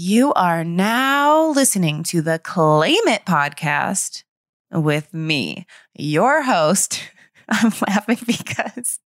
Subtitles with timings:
[0.00, 4.22] You are now listening to the Claim It podcast
[4.70, 7.02] with me, your host.
[7.48, 9.00] I'm laughing because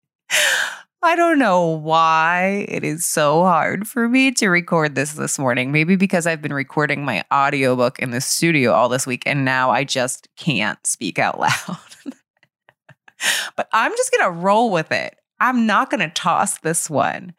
[1.01, 5.71] I don't know why it is so hard for me to record this this morning.
[5.71, 9.71] Maybe because I've been recording my audiobook in the studio all this week and now
[9.71, 11.79] I just can't speak out loud.
[13.55, 15.15] but I'm just going to roll with it.
[15.39, 17.33] I'm not going to toss this one.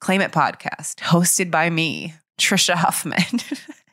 [0.00, 3.40] Claim It podcast, hosted by me, Trisha Huffman.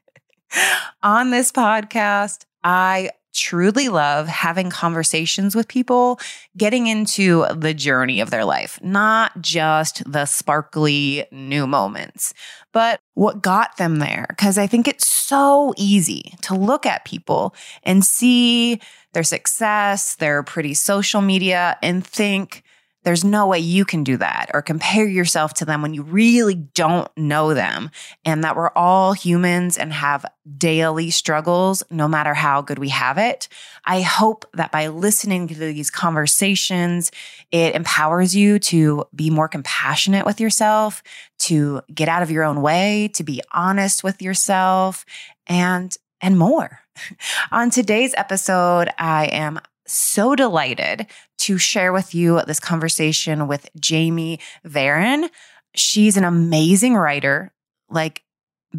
[1.04, 6.20] On this podcast, I truly love having conversations with people,
[6.58, 12.34] getting into the journey of their life, not just the sparkly new moments,
[12.74, 14.26] but what got them there.
[14.30, 18.82] Because I think it's so easy to look at people and see
[19.14, 22.64] their success, their pretty social media, and think,
[23.04, 26.56] there's no way you can do that or compare yourself to them when you really
[26.56, 27.90] don't know them.
[28.26, 30.26] And that we're all humans and have
[30.58, 33.48] daily struggles, no matter how good we have it.
[33.86, 37.12] I hope that by listening to these conversations,
[37.52, 41.02] it empowers you to be more compassionate with yourself,
[41.40, 45.06] to get out of your own way, to be honest with yourself,
[45.48, 46.80] and and more.
[47.52, 51.08] On today's episode, I am so delighted
[51.40, 55.30] to share with you this conversation with Jamie Varon.
[55.76, 57.52] She's an amazing writer,
[57.90, 58.24] like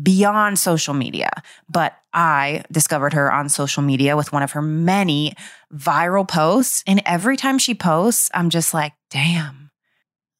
[0.01, 1.31] beyond social media,
[1.69, 5.35] but I discovered her on social media with one of her many
[5.73, 6.83] viral posts.
[6.87, 9.71] And every time she posts, I'm just like, damn,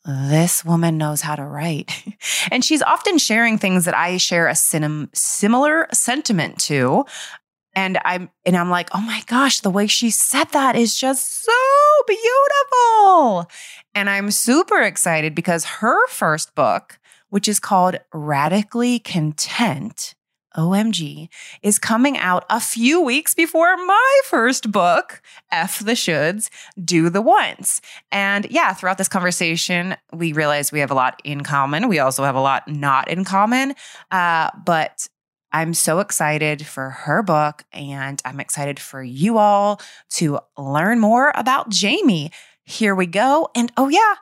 [0.05, 2.05] this woman knows how to write.
[2.51, 7.05] and she's often sharing things that I share a sim- similar sentiment to
[7.75, 11.45] and I'm and I'm like, "Oh my gosh, the way she said that is just
[11.45, 11.53] so
[12.07, 13.51] beautiful."
[13.95, 16.99] And I'm super excited because her first book,
[17.29, 20.15] which is called Radically Content,
[20.57, 21.29] OMG,
[21.63, 26.51] is coming out a few weeks before my first book, F the Shoulds,
[26.83, 27.81] Do the Once.
[28.11, 31.89] And yeah, throughout this conversation, we realize we have a lot in common.
[31.89, 33.75] We also have a lot not in common.
[34.11, 35.09] Uh, but
[35.53, 39.81] I'm so excited for her book, and I'm excited for you all
[40.11, 42.31] to learn more about Jamie.
[42.65, 43.49] Here we go.
[43.55, 44.15] And oh, yeah,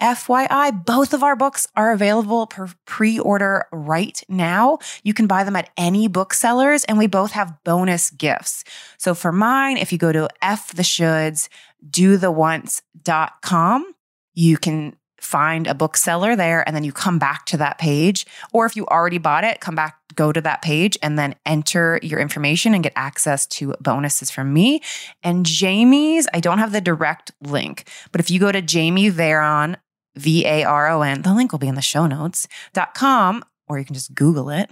[0.00, 4.78] FYI, both of our books are available per pre order right now.
[5.02, 8.64] You can buy them at any booksellers, and we both have bonus gifts.
[8.98, 11.48] So for mine, if you go to ftheshould's,
[11.88, 13.94] dotheonce.com,
[14.34, 18.26] you can find a bookseller there and then you come back to that page.
[18.52, 21.98] Or if you already bought it, come back, go to that page and then enter
[22.02, 24.82] your information and get access to bonuses from me.
[25.22, 29.76] And Jamie's, I don't have the direct link, but if you go to Jamie Varon,
[30.16, 33.44] V A R O N, the link will be in the show notes, dot com,
[33.68, 34.70] or you can just Google it.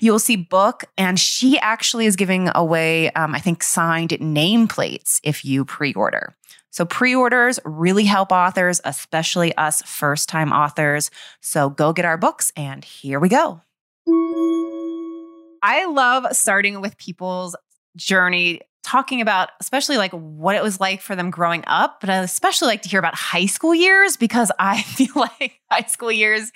[0.00, 5.44] You'll see book, and she actually is giving away, um, I think, signed nameplates if
[5.44, 6.36] you pre order.
[6.74, 11.12] So pre orders really help authors, especially us first time authors.
[11.40, 13.60] So go get our books, and here we go.
[15.62, 17.54] I love starting with people's
[17.96, 22.18] journey talking about especially like what it was like for them growing up but i
[22.18, 26.52] especially like to hear about high school years because i feel like high school years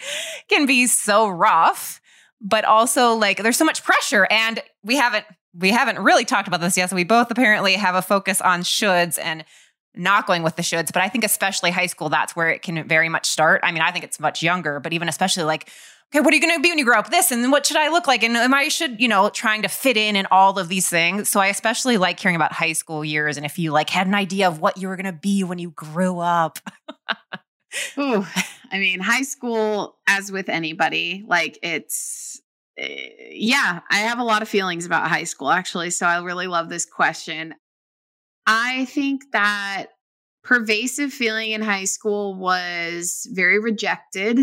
[0.49, 2.03] can be so rough
[2.43, 5.25] but also like there's so much pressure and we haven't
[5.55, 8.61] we haven't really talked about this yet so we both apparently have a focus on
[8.61, 9.43] shoulds and
[9.95, 12.87] not going with the shoulds, but I think especially high school, that's where it can
[12.87, 13.61] very much start.
[13.65, 15.69] I mean, I think it's much younger, but even especially like,
[16.11, 17.11] okay, what are you going to be when you grow up?
[17.11, 18.23] This, and what should I look like?
[18.23, 21.29] And am I should, you know, trying to fit in and all of these things.
[21.29, 23.37] So I especially like hearing about high school years.
[23.37, 25.59] And if you like had an idea of what you were going to be when
[25.59, 26.59] you grew up.
[27.99, 28.25] Ooh,
[28.71, 32.41] I mean, high school, as with anybody, like it's,
[32.79, 35.91] eh, yeah, I have a lot of feelings about high school actually.
[35.91, 37.55] So I really love this question.
[38.51, 39.89] I think that
[40.43, 44.39] pervasive feeling in high school was very rejected.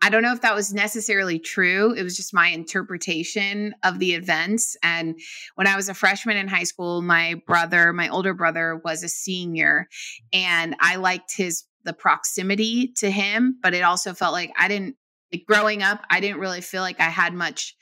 [0.00, 1.92] I don't know if that was necessarily true.
[1.92, 4.76] It was just my interpretation of the events.
[4.84, 5.18] And
[5.56, 9.08] when I was a freshman in high school, my brother, my older brother, was a
[9.08, 9.88] senior,
[10.32, 14.96] and I liked his the proximity to him, but it also felt like I didn't
[15.32, 17.74] like growing up, I didn't really feel like I had much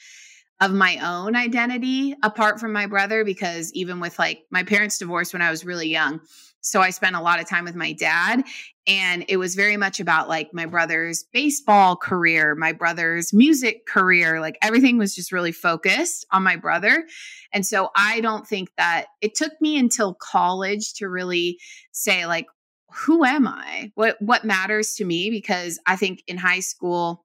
[0.60, 5.32] of my own identity apart from my brother because even with like my parents divorced
[5.32, 6.20] when I was really young.
[6.60, 8.42] So I spent a lot of time with my dad
[8.86, 14.40] and it was very much about like my brother's baseball career, my brother's music career,
[14.40, 17.06] like everything was just really focused on my brother.
[17.52, 21.58] And so I don't think that it took me until college to really
[21.92, 22.46] say like
[22.90, 23.92] who am I?
[23.94, 27.24] What what matters to me because I think in high school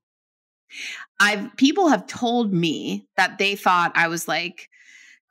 [1.20, 4.70] I've people have told me that they thought I was like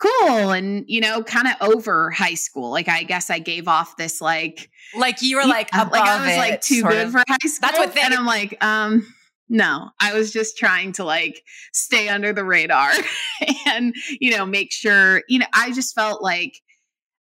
[0.02, 2.70] cool and you know kind of over high school.
[2.70, 6.26] Like i guess i gave off this like like you were like yeah, like i
[6.26, 7.12] was like too good of.
[7.12, 9.06] for high school that's what they and i'm like um
[9.48, 11.42] no i was just trying to like
[11.72, 12.90] stay under the radar
[13.66, 16.60] and you know make sure you know i just felt like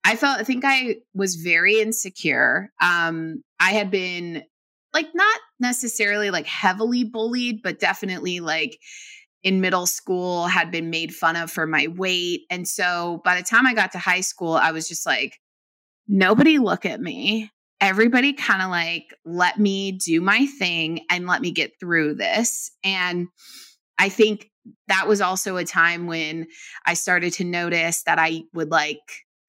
[0.03, 2.71] i felt i think i was very insecure.
[2.81, 4.43] Um i had been
[4.93, 8.77] like not necessarily like heavily bullied but definitely like
[9.43, 12.41] in middle school had been made fun of for my weight.
[12.49, 15.39] And so by the time I got to high school, I was just like,
[16.07, 17.49] nobody look at me.
[17.79, 22.71] Everybody kind of like let me do my thing and let me get through this.
[22.83, 23.27] And
[23.97, 24.51] I think
[24.87, 26.45] that was also a time when
[26.85, 28.99] I started to notice that I would like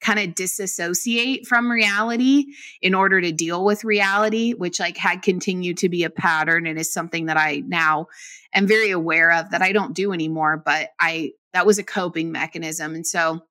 [0.03, 2.47] kind of disassociate from reality
[2.81, 6.79] in order to deal with reality, which like had continued to be a pattern and
[6.79, 8.09] is something that I now
[8.55, 12.33] am very aware of that I don't do anymore, but I that was a coping
[12.33, 12.95] mechanism.
[12.95, 13.43] And so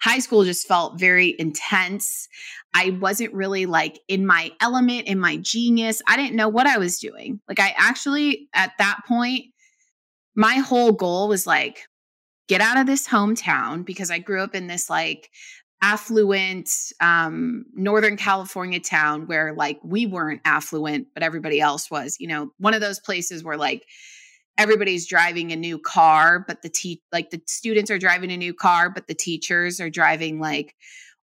[0.00, 2.28] high school just felt very intense.
[2.74, 6.02] I wasn't really like in my element, in my genius.
[6.06, 7.40] I didn't know what I was doing.
[7.48, 9.46] Like I actually at that point
[10.34, 11.88] my whole goal was like
[12.48, 15.30] get out of this hometown because I grew up in this like
[15.82, 16.70] affluent
[17.00, 22.50] um, northern california town where like we weren't affluent but everybody else was you know
[22.58, 23.84] one of those places where like
[24.56, 28.54] everybody's driving a new car but the te- like the students are driving a new
[28.54, 30.74] car but the teachers are driving like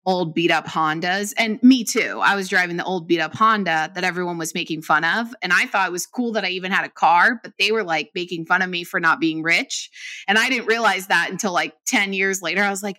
[0.05, 1.33] old beat up Hondas.
[1.37, 2.21] And me too.
[2.23, 5.35] I was driving the old beat up Honda that everyone was making fun of.
[5.43, 7.85] And I thought it was cool that I even had a car, but they were
[7.85, 9.91] like making fun of me for not being rich.
[10.27, 12.63] And I didn't realize that until like 10 years later.
[12.63, 12.99] I was like,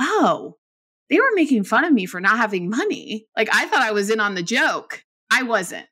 [0.00, 0.56] oh,
[1.10, 3.26] they were making fun of me for not having money.
[3.36, 5.04] Like I thought I was in on the joke.
[5.30, 5.86] I wasn't.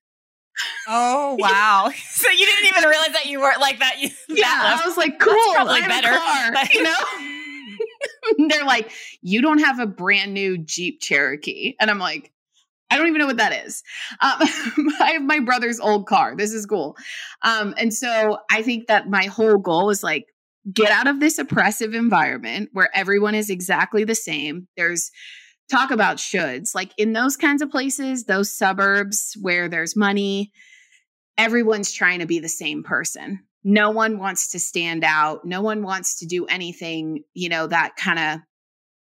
[0.89, 1.91] Oh wow!
[2.11, 3.99] so you didn't even realize that you weren't like that.
[4.01, 5.33] You, yeah, that I was like, cool.
[5.33, 6.09] That's probably better.
[6.09, 7.30] Car, you know.
[8.49, 8.91] They're like,
[9.23, 11.75] you don't have a brand new Jeep Cherokee.
[11.81, 12.33] And I'm like,
[12.91, 13.83] I don't even know what that is.
[14.21, 14.39] Um,
[15.01, 16.35] I have my brother's old car.
[16.37, 16.97] This is cool.
[17.43, 20.27] Um, and so I think that my whole goal is like,
[20.73, 24.67] get out of this oppressive environment where everyone is exactly the same.
[24.77, 25.11] There's
[25.71, 26.75] talk about shoulds.
[26.75, 30.51] Like in those kinds of places, those suburbs where there's money,
[31.39, 35.83] everyone's trying to be the same person no one wants to stand out no one
[35.83, 38.41] wants to do anything you know that kind of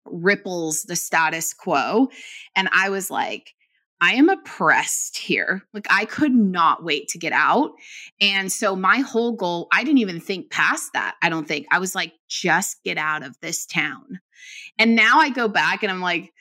[0.06, 2.08] ripples the status quo
[2.56, 3.54] and i was like
[4.00, 5.62] I am oppressed here.
[5.74, 7.72] Like I could not wait to get out.
[8.20, 11.16] And so my whole goal, I didn't even think past that.
[11.22, 11.66] I don't think.
[11.70, 14.20] I was like just get out of this town.
[14.78, 16.32] And now I go back and I'm like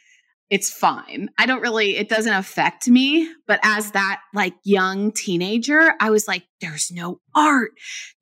[0.50, 1.30] it's fine.
[1.38, 3.30] I don't really, it doesn't affect me.
[3.48, 7.72] But as that like young teenager, I was like, there's no art,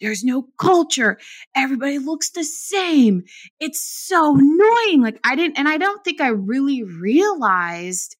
[0.01, 1.17] there's no culture.
[1.55, 3.23] Everybody looks the same.
[3.59, 5.01] It's so annoying.
[5.01, 8.17] Like, I didn't, and I don't think I really realized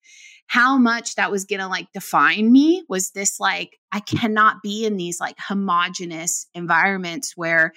[0.47, 4.85] how much that was going to like define me was this like, I cannot be
[4.85, 7.73] in these like homogenous environments where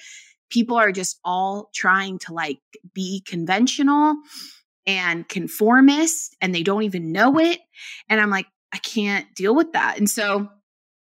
[0.51, 2.59] people are just all trying to like
[2.95, 4.15] be conventional
[4.87, 7.61] and conformist and they don't even know it.
[8.09, 9.99] And I'm like, I can't deal with that.
[9.99, 10.49] And so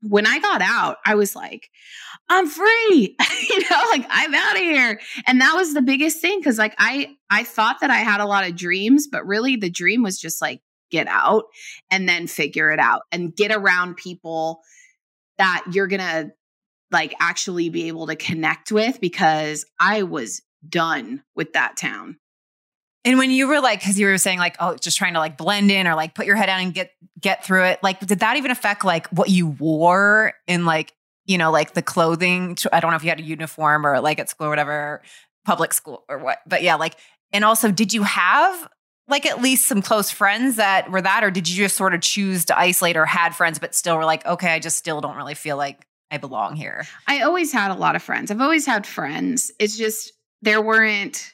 [0.02, 1.70] when I got out, I was like,
[2.30, 3.16] I'm free.
[3.50, 5.00] you know, like I'm out of here.
[5.28, 8.26] And that was the biggest thing cuz like I I thought that I had a
[8.26, 10.62] lot of dreams, but really the dream was just like
[10.92, 11.46] get out
[11.90, 14.62] and then figure it out and get around people
[15.40, 16.32] that you're going to
[16.92, 22.18] like actually be able to connect with because I was done with that town.
[23.06, 25.38] And when you were like, because you were saying like, oh, just trying to like
[25.38, 27.80] blend in or like put your head down and get get through it.
[27.84, 30.94] Like, did that even affect like what you wore in like
[31.26, 32.58] you know like the clothing?
[32.72, 35.02] I don't know if you had a uniform or like at school or whatever,
[35.46, 36.40] public school or what.
[36.48, 36.96] But yeah, like,
[37.32, 38.70] and also, did you have
[39.08, 42.02] like at least some close friends that were that, or did you just sort of
[42.02, 45.18] choose to isolate or had friends but still were like, okay, I just still don't
[45.18, 46.86] really feel like I belong here?
[47.08, 48.32] I always had a lot of friends.
[48.32, 49.52] I've always had friends.
[49.60, 51.33] It's just there weren't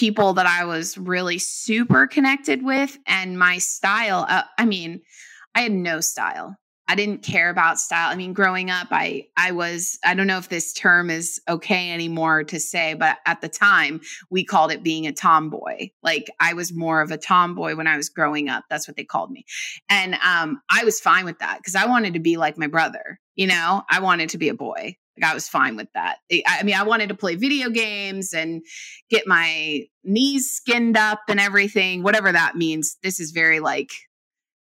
[0.00, 2.96] people that I was really super connected with.
[3.06, 5.02] And my style, uh, I mean,
[5.54, 6.56] I had no style.
[6.88, 8.10] I didn't care about style.
[8.10, 11.92] I mean, growing up, I I was I don't know if this term is okay
[11.92, 15.90] anymore to say, but at the time we called it being a tomboy.
[16.02, 18.64] Like I was more of a tomboy when I was growing up.
[18.70, 19.44] That's what they called me,
[19.88, 23.20] and um, I was fine with that because I wanted to be like my brother.
[23.36, 24.96] You know, I wanted to be a boy.
[25.20, 26.18] Like I was fine with that.
[26.46, 28.62] I mean, I wanted to play video games and
[29.10, 32.96] get my knees skinned up and everything, whatever that means.
[33.02, 33.90] This is very like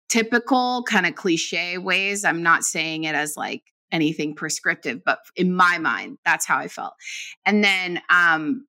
[0.09, 2.25] typical kind of cliche ways.
[2.25, 6.67] I'm not saying it as like anything prescriptive, but in my mind, that's how I
[6.67, 6.93] felt.
[7.45, 8.65] And then um,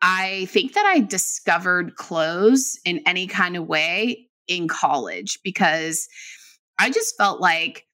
[0.00, 6.08] I think that I discovered clothes in any kind of way in college because
[6.78, 7.86] I just felt like,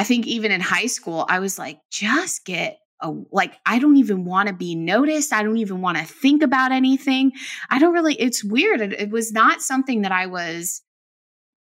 [0.00, 3.98] I think even in high school, I was like, just get a, like, I don't
[3.98, 5.30] even want to be noticed.
[5.30, 7.32] I don't even want to think about anything.
[7.68, 8.80] I don't really, it's weird.
[8.80, 10.80] It, it was not something that I was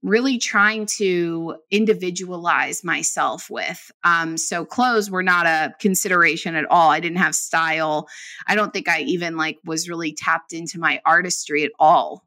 [0.01, 3.91] really trying to individualize myself with.
[4.03, 6.89] Um, so clothes were not a consideration at all.
[6.89, 8.07] I didn't have style.
[8.47, 12.25] I don't think I even like was really tapped into my artistry at all.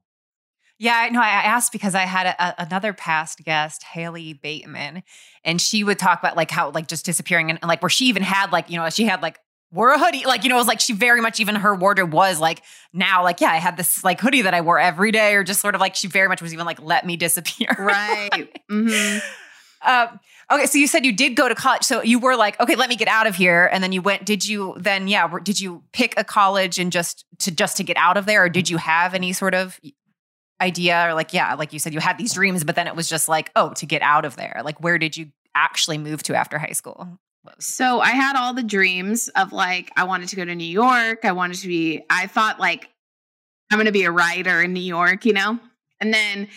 [0.79, 5.03] Yeah, no, I asked because I had a, a, another past guest, Haley Bateman,
[5.43, 8.07] and she would talk about like how like just disappearing and, and like where she
[8.07, 9.39] even had like you know she had like
[9.73, 10.25] wore a hoodie.
[10.25, 13.23] Like, you know, it was like she very much even her wardrobe was like now,
[13.23, 15.75] like, yeah, I had this like hoodie that I wore every day, or just sort
[15.75, 17.75] of like she very much was even like, let me disappear.
[17.79, 18.29] Right.
[18.33, 19.89] like, mm-hmm.
[19.89, 20.67] um, okay.
[20.67, 21.85] So you said you did go to college.
[21.85, 23.69] So you were like, okay, let me get out of here.
[23.73, 27.25] And then you went, did you then, yeah, did you pick a college and just
[27.41, 28.45] to just to get out of there?
[28.45, 29.79] Or did you have any sort of
[30.61, 33.09] idea or like, yeah, like you said, you had these dreams, but then it was
[33.09, 34.63] just like, oh, to get out of there.
[34.65, 37.19] Like, where did you actually move to after high school?
[37.59, 41.25] So I had all the dreams of like, I wanted to go to New York.
[41.25, 42.91] I wanted to be, I thought like,
[43.71, 45.59] I'm going to be a writer in New York, you know?
[46.01, 46.49] And then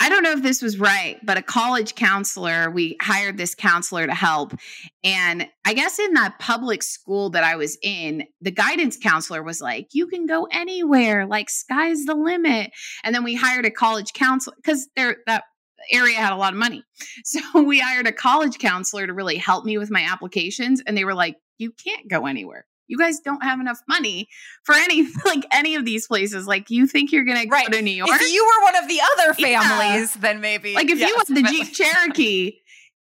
[0.00, 4.06] I don't know if this was right, but a college counselor, we hired this counselor
[4.06, 4.54] to help.
[5.02, 9.60] And I guess in that public school that I was in, the guidance counselor was
[9.60, 12.70] like, you can go anywhere, like sky's the limit.
[13.02, 15.44] And then we hired a college counselor because that
[15.90, 16.82] area had a lot of money.
[17.24, 20.80] So we hired a college counselor to really help me with my applications.
[20.86, 22.64] And they were like, you can't go anywhere.
[22.88, 24.28] You guys don't have enough money
[24.64, 26.46] for any like any of these places.
[26.46, 27.66] Like you think you're gonna right.
[27.66, 28.10] go to New York?
[28.10, 30.20] If you were one of the other families, yeah.
[30.20, 32.58] then maybe like if yes, you had the Jeep Cherokee,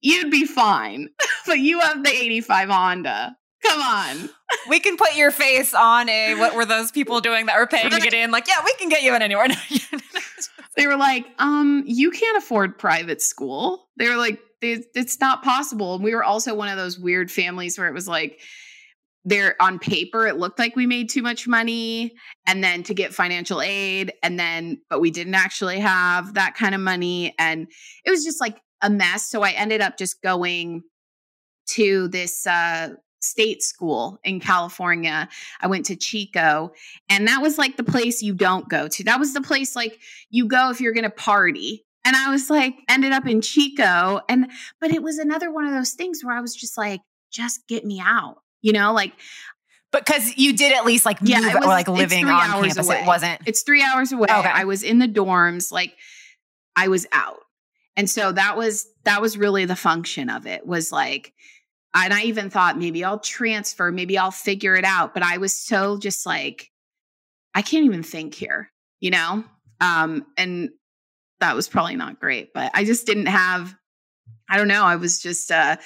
[0.01, 1.11] you'd be fine.
[1.47, 3.37] but you have the 85 Honda.
[3.63, 4.31] Come on.
[4.69, 7.91] We can put your face on a what were those people doing that were paying
[7.91, 8.31] to get in?
[8.31, 9.49] Like, yeah, we can get you in anywhere.
[10.77, 13.89] they were like, um, you can't afford private school.
[13.99, 15.95] They were like, it's not possible.
[15.95, 18.41] And we were also one of those weird families where it was like,
[19.27, 22.15] there on paper it looked like we made too much money
[22.47, 26.75] and then to get financial aid and then but we didn't actually have that kind
[26.75, 27.67] of money and
[28.05, 30.83] it was just like a mess so i ended up just going
[31.67, 32.91] to this uh
[33.21, 35.29] state school in California.
[35.61, 36.73] I went to Chico,
[37.09, 39.05] and that was like the place you don't go to.
[39.05, 41.85] That was the place like you go if you're going to party.
[42.05, 44.21] And I was like, ended up in Chico.
[44.29, 44.49] And,
[44.81, 47.01] but it was another one of those things where I was just like,
[47.33, 49.13] just get me out, you know, like,
[49.93, 52.77] because you did at least like move yeah, was, or like living on campus.
[52.77, 53.03] Away.
[53.03, 53.41] It wasn't.
[53.47, 54.27] It's three hours away.
[54.29, 54.51] Okay.
[54.53, 55.95] I was in the dorms, like
[56.75, 57.39] I was out.
[57.97, 61.33] And so that was that was really the function of it was like
[61.95, 65.15] and I even thought maybe I'll transfer, maybe I'll figure it out.
[65.15, 66.71] But I was so just like,
[67.55, 68.71] I can't even think here,
[69.01, 69.45] you know?
[69.81, 70.71] Um, and
[71.41, 73.75] that was probably not great, but I just didn't have,
[74.51, 75.77] I don't know, I was just uh,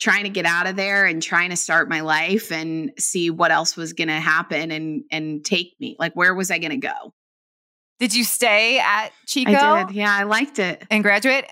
[0.00, 3.50] trying to get out of there and trying to start my life and see what
[3.50, 5.96] else was going to happen and and take me.
[5.98, 7.14] Like, where was I going to go?
[7.98, 9.52] Did you stay at Chico?
[9.52, 9.94] I did.
[9.94, 10.86] Yeah, I liked it.
[10.90, 11.46] And graduate?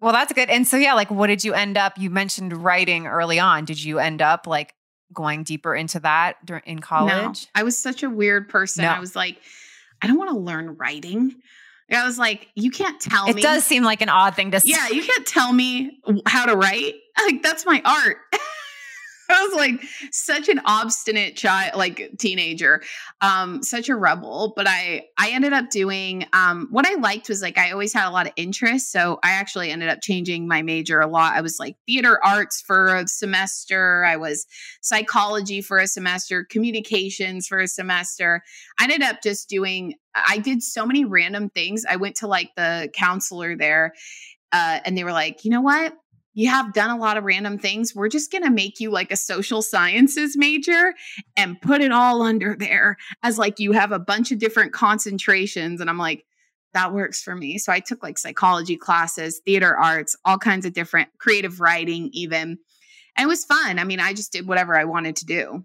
[0.00, 0.48] Well, that's good.
[0.48, 1.98] And so, yeah, like, what did you end up?
[1.98, 3.64] You mentioned writing early on.
[3.66, 4.74] Did you end up like
[5.12, 7.12] going deeper into that in college?
[7.54, 8.84] No, I was such a weird person.
[8.84, 8.90] No.
[8.90, 9.38] I was like,
[10.02, 11.34] I don't want to learn writing.
[11.90, 13.40] I was like, you can't tell it me.
[13.40, 14.70] It does seem like an odd thing to say.
[14.70, 16.94] Yeah, you can't tell me how to write.
[17.18, 18.18] Like, that's my art.
[19.28, 22.82] I was like such an obstinate child, like teenager,
[23.20, 24.52] um, such a rebel.
[24.56, 28.08] But I, I ended up doing um, what I liked was like I always had
[28.08, 31.34] a lot of interest, so I actually ended up changing my major a lot.
[31.34, 34.04] I was like theater arts for a semester.
[34.04, 34.46] I was
[34.80, 38.42] psychology for a semester, communications for a semester.
[38.78, 39.94] I ended up just doing.
[40.28, 41.84] I did so many random things.
[41.88, 43.92] I went to like the counselor there,
[44.52, 45.94] uh, and they were like, you know what?
[46.36, 47.94] you have done a lot of random things.
[47.94, 50.92] We're just going to make you like a social sciences major
[51.34, 55.80] and put it all under there as like you have a bunch of different concentrations.
[55.80, 56.26] And I'm like,
[56.74, 57.56] that works for me.
[57.56, 62.58] So I took like psychology classes, theater arts, all kinds of different creative writing, even.
[63.16, 63.78] And it was fun.
[63.78, 65.64] I mean, I just did whatever I wanted to do.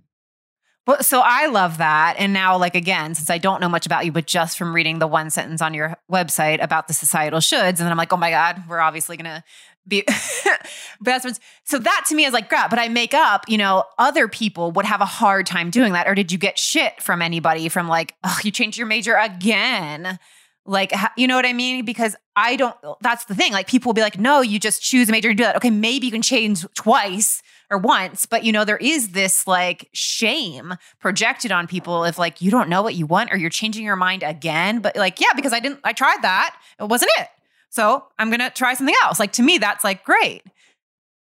[0.92, 2.16] Well, so I love that.
[2.18, 5.00] And now, like, again, since I don't know much about you, but just from reading
[5.00, 8.18] the one sentence on your website about the societal shoulds, and then I'm like, oh
[8.18, 9.42] my God, we're obviously going to
[9.88, 10.04] be
[11.02, 11.40] best friends.
[11.64, 12.70] So that to me is like crap.
[12.70, 16.10] But I make up, you know, other people would have a hard time doing that.
[16.10, 20.20] Or did you get shit from anybody from like, oh, you changed your major again?
[20.66, 21.86] Like, you know what I mean?
[21.86, 23.54] Because I don't, that's the thing.
[23.54, 25.56] Like, people will be like, no, you just choose a major and do that.
[25.56, 27.42] Okay, maybe you can change twice
[27.72, 32.42] or once, but you know, there is this like shame projected on people if like
[32.42, 34.80] you don't know what you want or you're changing your mind again.
[34.80, 36.56] But like, yeah, because I didn't, I tried that.
[36.80, 37.28] It wasn't it.
[37.70, 39.20] So I'm going to try something else.
[39.20, 40.44] Like, to me, that's like great.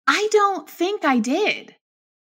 [0.07, 1.75] I don't think I did.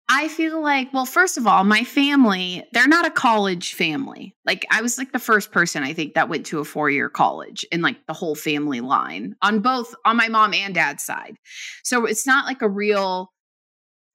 [0.08, 4.34] I feel like, well, first of all, my family, they're not a college family.
[4.44, 7.08] Like, I was like the first person I think that went to a four year
[7.08, 11.36] college in like the whole family line on both, on my mom and dad's side.
[11.82, 13.32] So it's not like a real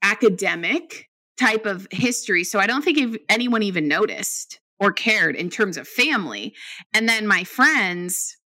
[0.01, 2.43] academic type of history.
[2.43, 6.53] So I don't think if anyone even noticed or cared in terms of family.
[6.93, 8.37] And then my friends,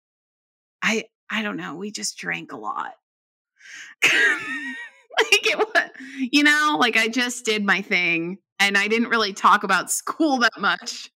[0.82, 2.92] I, I don't know, we just drank a lot.
[4.04, 5.90] like it was,
[6.32, 10.38] you know, like I just did my thing and I didn't really talk about school
[10.38, 11.10] that much.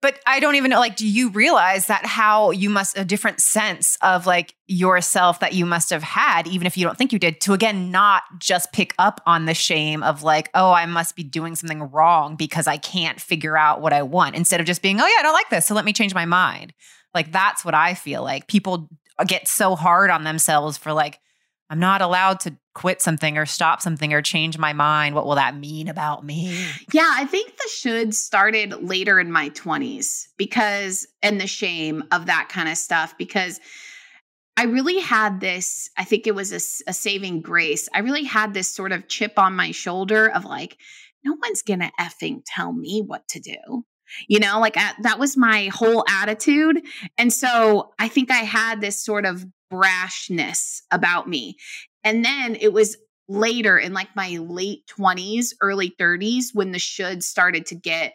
[0.00, 3.40] But I don't even know, like, do you realize that how you must, a different
[3.40, 7.18] sense of like yourself that you must have had, even if you don't think you
[7.18, 11.16] did, to again, not just pick up on the shame of like, oh, I must
[11.16, 14.82] be doing something wrong because I can't figure out what I want, instead of just
[14.82, 15.66] being, oh, yeah, I don't like this.
[15.66, 16.74] So let me change my mind.
[17.12, 18.46] Like, that's what I feel like.
[18.46, 18.88] People
[19.26, 21.18] get so hard on themselves for like,
[21.70, 25.14] I'm not allowed to quit something or stop something or change my mind.
[25.14, 26.64] What will that mean about me?
[26.92, 32.26] Yeah, I think the should started later in my 20s because, and the shame of
[32.26, 33.60] that kind of stuff, because
[34.56, 37.88] I really had this, I think it was a, a saving grace.
[37.94, 40.78] I really had this sort of chip on my shoulder of like,
[41.24, 43.84] no one's going to effing tell me what to do.
[44.26, 46.80] You know, like I, that was my whole attitude.
[47.18, 51.56] And so I think I had this sort of brashness about me.
[52.04, 52.96] And then it was
[53.28, 58.14] later in like my late 20s, early 30s when the should started to get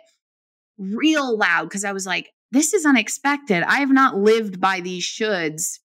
[0.78, 3.64] real loud because I was like, this is unexpected.
[3.64, 5.80] I have not lived by these shoulds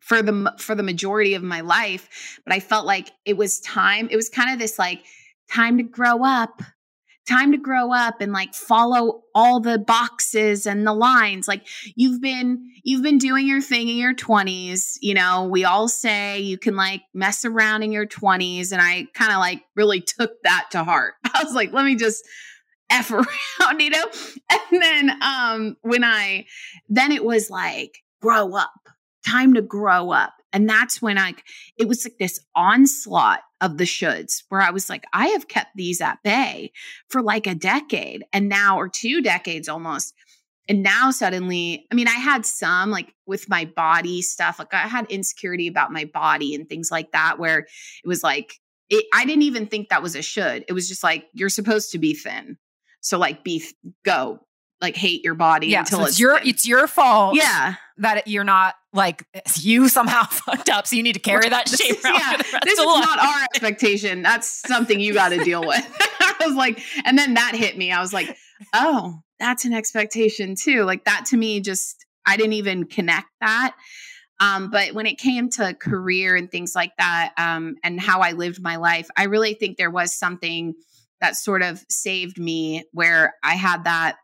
[0.00, 4.08] for the for the majority of my life, but I felt like it was time.
[4.10, 5.04] It was kind of this like
[5.50, 6.62] time to grow up
[7.28, 11.46] time to grow up and like follow all the boxes and the lines.
[11.46, 15.48] Like you've been you've been doing your thing in your 20s you know?
[15.50, 19.38] We all say you can like mess around in your 20s and i kind of
[19.38, 21.14] like really took that to heart.
[21.24, 22.24] I was like let me just
[22.90, 24.04] f around you know?
[24.50, 26.46] And then um when i
[26.88, 28.72] then it was like grow up
[29.24, 31.34] time to grow up and that's when I,
[31.76, 35.76] it was like this onslaught of the shoulds where I was like, I have kept
[35.76, 36.72] these at bay
[37.08, 40.14] for like a decade and now, or two decades almost.
[40.68, 44.88] And now suddenly, I mean, I had some like with my body stuff, like I
[44.88, 48.54] had insecurity about my body and things like that, where it was like,
[48.88, 50.64] it, I didn't even think that was a should.
[50.68, 52.56] It was just like, you're supposed to be thin.
[53.00, 53.64] So like be,
[54.04, 54.40] go,
[54.80, 57.36] like hate your body yeah, until so it's, it's your, it's your fault.
[57.36, 57.74] Yeah.
[57.98, 59.24] That you're not like
[59.56, 62.14] you somehow fucked up, so you need to carry that shame around.
[62.20, 64.22] Yeah, this is not our expectation.
[64.22, 65.96] That's something you got to deal with.
[66.20, 67.92] I was like, and then that hit me.
[67.92, 68.36] I was like,
[68.74, 70.84] oh, that's an expectation too.
[70.84, 73.74] Like that to me, just I didn't even connect that.
[74.40, 78.32] Um, but when it came to career and things like that, um, and how I
[78.32, 80.74] lived my life, I really think there was something
[81.20, 84.16] that sort of saved me where I had that.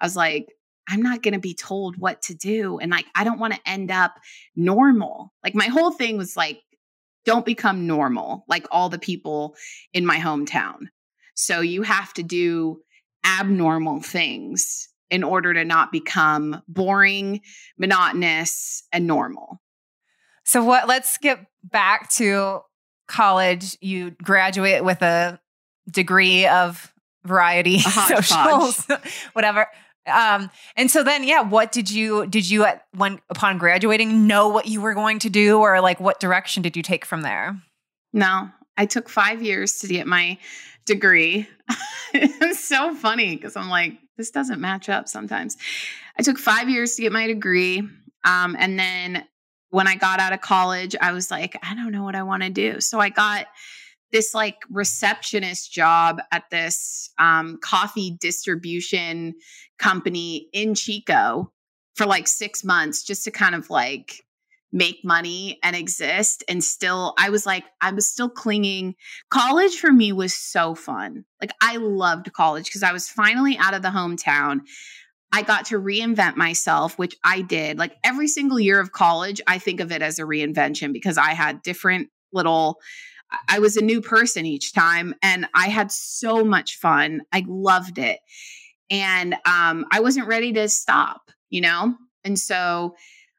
[0.00, 0.52] I was like,
[0.88, 2.78] I'm not going to be told what to do.
[2.78, 4.14] And like, I don't want to end up
[4.54, 5.32] normal.
[5.42, 6.60] Like, my whole thing was like,
[7.24, 9.56] don't become normal like all the people
[9.92, 10.88] in my hometown.
[11.34, 12.82] So you have to do
[13.24, 17.40] abnormal things in order to not become boring,
[17.78, 19.60] monotonous, and normal.
[20.44, 22.60] So, what, let's get back to
[23.08, 23.76] college.
[23.80, 25.40] You graduate with a
[25.90, 26.92] degree of
[27.24, 28.86] variety, socials,
[29.32, 29.66] whatever.
[30.06, 34.48] Um, and so then, yeah, what did you did you at when upon graduating know
[34.48, 37.56] what you were going to do, or like what direction did you take from there?
[38.12, 40.38] No, I took five years to get my
[40.86, 41.48] degree.
[42.14, 45.56] it's so funny because I'm like, this doesn't match up sometimes.
[46.18, 47.78] I took five years to get my degree.
[48.24, 49.24] Um, and then
[49.70, 52.42] when I got out of college, I was like, I don't know what I want
[52.42, 52.80] to do.
[52.80, 53.46] So I got
[54.12, 59.34] this like receptionist job at this um, coffee distribution
[59.78, 61.52] company in Chico
[61.94, 64.24] for like six months just to kind of like
[64.72, 66.42] make money and exist.
[66.48, 68.96] And still, I was like, I was still clinging.
[69.30, 71.24] College for me was so fun.
[71.40, 74.62] Like, I loved college because I was finally out of the hometown.
[75.32, 77.78] I got to reinvent myself, which I did.
[77.78, 81.30] Like every single year of college, I think of it as a reinvention because I
[81.34, 82.80] had different little
[83.48, 87.22] I was a new person each time and I had so much fun.
[87.32, 88.20] I loved it.
[88.90, 91.94] And um, I wasn't ready to stop, you know?
[92.24, 92.96] And so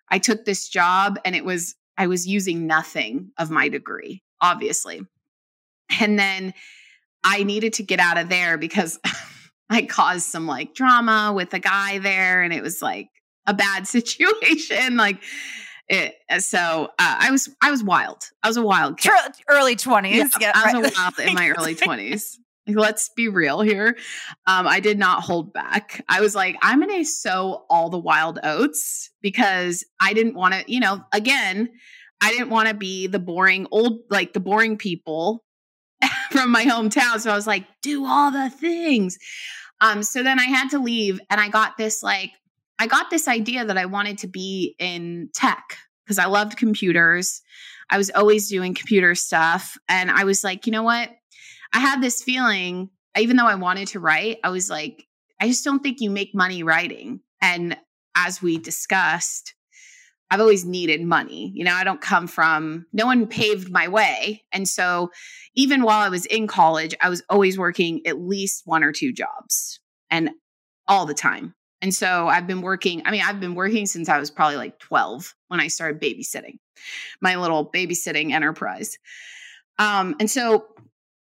[0.10, 5.02] I took this job and it was, I was using nothing of my degree, obviously.
[6.00, 6.54] And then
[7.24, 9.00] I needed to get out of there because
[9.70, 13.10] I caused some like drama with a guy there and it was like
[13.46, 14.98] a bad situation.
[14.98, 15.22] Like,
[15.88, 18.24] it, so uh, I was I was wild.
[18.42, 19.12] I was a wild kid.
[19.48, 20.18] Early twenties.
[20.18, 20.94] Yeah, yeah, I was right.
[20.94, 22.40] a wild in my early twenties.
[22.68, 23.98] Let's be real here.
[24.48, 26.04] Um, I did not hold back.
[26.10, 30.54] I was like, I'm going to sow all the wild oats because I didn't want
[30.54, 31.70] to, you know, again,
[32.22, 35.44] I didn't want to be the boring old, like the boring people
[36.32, 37.20] from my hometown.
[37.20, 39.18] So I was like, do all the things.
[39.82, 42.32] Um, so then I had to leave and I got this like,
[42.80, 47.42] I got this idea that I wanted to be in tech because I loved computers.
[47.90, 49.78] I was always doing computer stuff.
[49.88, 51.10] And I was like, you know what?
[51.76, 55.06] I had this feeling, even though I wanted to write, I was like,
[55.42, 57.20] I just don't think you make money writing.
[57.42, 57.76] And
[58.16, 59.54] as we discussed,
[60.32, 61.52] I've always needed money.
[61.54, 64.46] You know, I don't come from, no one paved my way.
[64.54, 65.12] And so
[65.54, 69.12] even while I was in college, I was always working at least one or two
[69.12, 70.30] jobs and
[70.88, 71.56] all the time.
[71.82, 74.80] And so I've been working, I mean, I've been working since I was probably like
[74.80, 76.58] 12 when I started babysitting,
[77.20, 78.98] my little babysitting enterprise.
[79.78, 80.68] Um, and so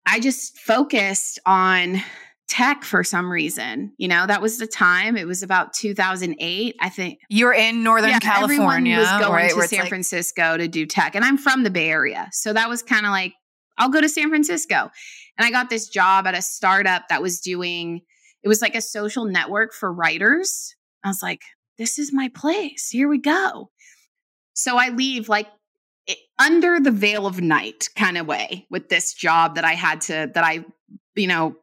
[0.05, 2.01] I just focused on
[2.47, 3.93] tech for some reason.
[3.97, 5.17] You know, that was the time.
[5.17, 7.19] It was about 2008, I think.
[7.29, 8.95] You're in Northern yeah, California.
[8.95, 11.15] Everyone was going right, to San like- Francisco to do tech.
[11.15, 12.29] And I'm from the Bay Area.
[12.31, 13.33] So that was kind of like,
[13.77, 14.89] I'll go to San Francisco.
[15.37, 18.01] And I got this job at a startup that was doing,
[18.43, 20.75] it was like a social network for writers.
[21.03, 21.41] I was like,
[21.77, 22.89] this is my place.
[22.89, 23.69] Here we go.
[24.53, 25.47] So I leave like
[26.37, 30.29] under the veil of night kind of way with this job that I had to,
[30.33, 30.65] that I,
[31.15, 31.55] you know,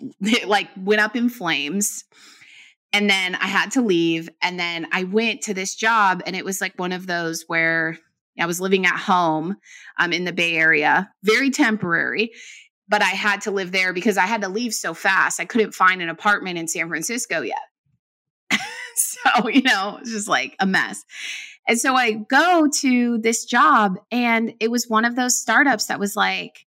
[0.46, 2.04] like went up in flames.
[2.92, 4.28] And then I had to leave.
[4.42, 7.98] And then I went to this job, and it was like one of those where
[8.38, 9.56] I was living at home
[9.98, 12.32] um, in the Bay Area, very temporary.
[12.88, 15.40] But I had to live there because I had to leave so fast.
[15.40, 17.58] I couldn't find an apartment in San Francisco yet.
[18.94, 21.04] so, you know, it's just like a mess.
[21.68, 25.98] And so I go to this job, and it was one of those startups that
[25.98, 26.66] was like,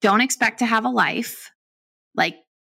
[0.00, 1.50] don't expect to have a life.
[2.14, 2.36] Like,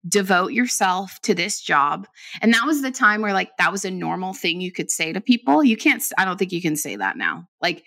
[0.07, 2.07] devote yourself to this job.
[2.41, 5.13] And that was the time where, like, that was a normal thing you could say
[5.13, 5.65] to people.
[5.65, 7.49] You can't, I don't think you can say that now.
[7.61, 7.85] Like,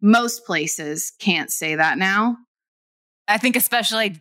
[0.00, 2.36] most places can't say that now.
[3.28, 4.20] I think, especially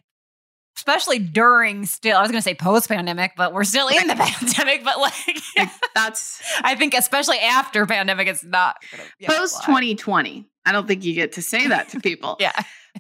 [0.78, 4.16] especially during still i was going to say post pandemic but we're still in the
[4.18, 8.78] pandemic but like, that's i think especially after pandemic it's not
[9.26, 12.38] post 2020 i don't think you get to say that to people.
[12.40, 12.52] Yeah.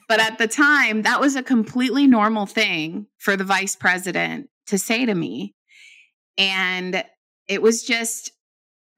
[0.08, 4.78] But at the time that was a completely normal thing for the vice president to
[4.78, 5.54] say to me.
[6.38, 7.04] And
[7.48, 8.32] it was just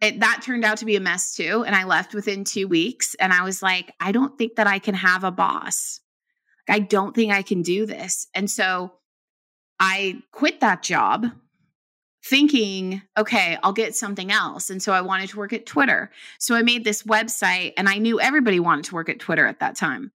[0.03, 3.15] it, that turned out to be a mess too and i left within two weeks
[3.19, 6.01] and i was like i don't think that i can have a boss
[6.69, 8.28] I don't think I can do this.
[8.34, 8.93] And so
[9.80, 11.28] I quit that job
[12.26, 14.69] thinking, okay, I'll get something else.
[14.69, 16.10] And so I wanted to work at Twitter.
[16.39, 19.60] So I made this website and I knew everybody wanted to work at Twitter at
[19.60, 20.12] that time.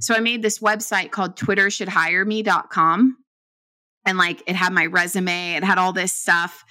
[0.00, 3.16] So I made this website called twittershouldhireme.com.
[4.04, 6.64] And like it had my resume, it had all this stuff.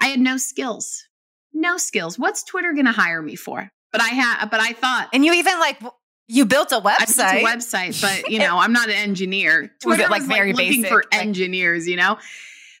[0.00, 1.08] I had no skills.
[1.52, 2.18] No skills.
[2.18, 3.68] What's Twitter going to hire me for?
[3.90, 5.80] But I had but I thought And you even like
[6.28, 7.20] you built a website.
[7.20, 9.72] I built a website, but you know, I'm not an engineer.
[9.80, 12.18] Twitter was like was very like looking for like- engineers, you know?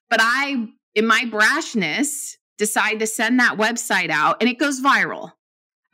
[0.08, 5.32] But I, in my brashness, decide to send that website out and it goes viral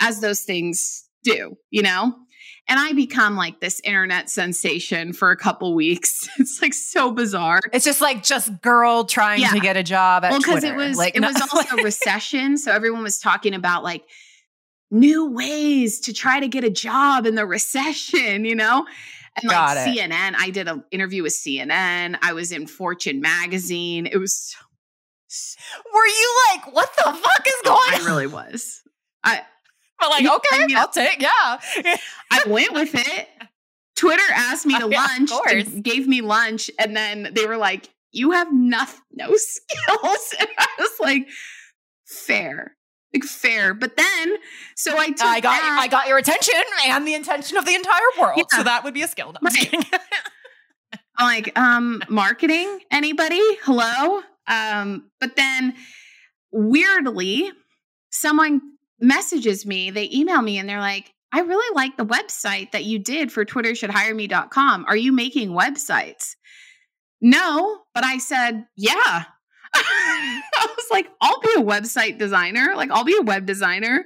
[0.01, 2.15] as those things do, you know?
[2.69, 6.29] And I become like this internet sensation for a couple weeks.
[6.39, 7.61] It's like so bizarre.
[7.73, 9.51] It's just like just girl trying yeah.
[9.51, 12.73] to get a job at well, because it was like, it was also recession, so
[12.73, 14.05] everyone was talking about like
[14.93, 18.87] new ways to try to get a job in the recession, you know?
[19.41, 19.99] And Got like it.
[19.99, 22.19] CNN, I did an interview with CNN.
[22.21, 24.07] I was in Fortune magazine.
[24.07, 24.59] It was so,
[25.29, 25.59] so
[25.93, 28.03] Were you like, what the fuck is oh, going on?
[28.03, 28.83] I really was.
[29.25, 29.41] I
[29.99, 31.31] but like, okay, I mean, I'll take, yeah.
[32.31, 33.29] I went with it.
[33.97, 38.33] Twitter asked me to yeah, lunch, gave me lunch, and then they were like, You
[38.33, 40.35] have nothing, no skills.
[40.41, 41.29] And I was like,
[42.05, 42.77] fair
[43.15, 43.75] like fair.
[43.75, 44.37] But then,
[44.77, 46.55] so I took I got that, I got your attention
[46.87, 48.39] and the attention of the entire world.
[48.39, 48.57] Yeah.
[48.57, 49.33] So that would be a skill.
[49.33, 49.85] No, right.
[51.21, 55.75] like um marketing anybody hello um but then
[56.51, 57.51] weirdly
[58.11, 58.61] someone
[59.01, 62.99] messages me they email me and they're like i really like the website that you
[62.99, 66.35] did for twitter should hire me.com are you making websites
[67.21, 69.25] no but i said yeah
[69.75, 72.75] I was like, I'll be a website designer.
[72.77, 74.05] Like, I'll be a web designer.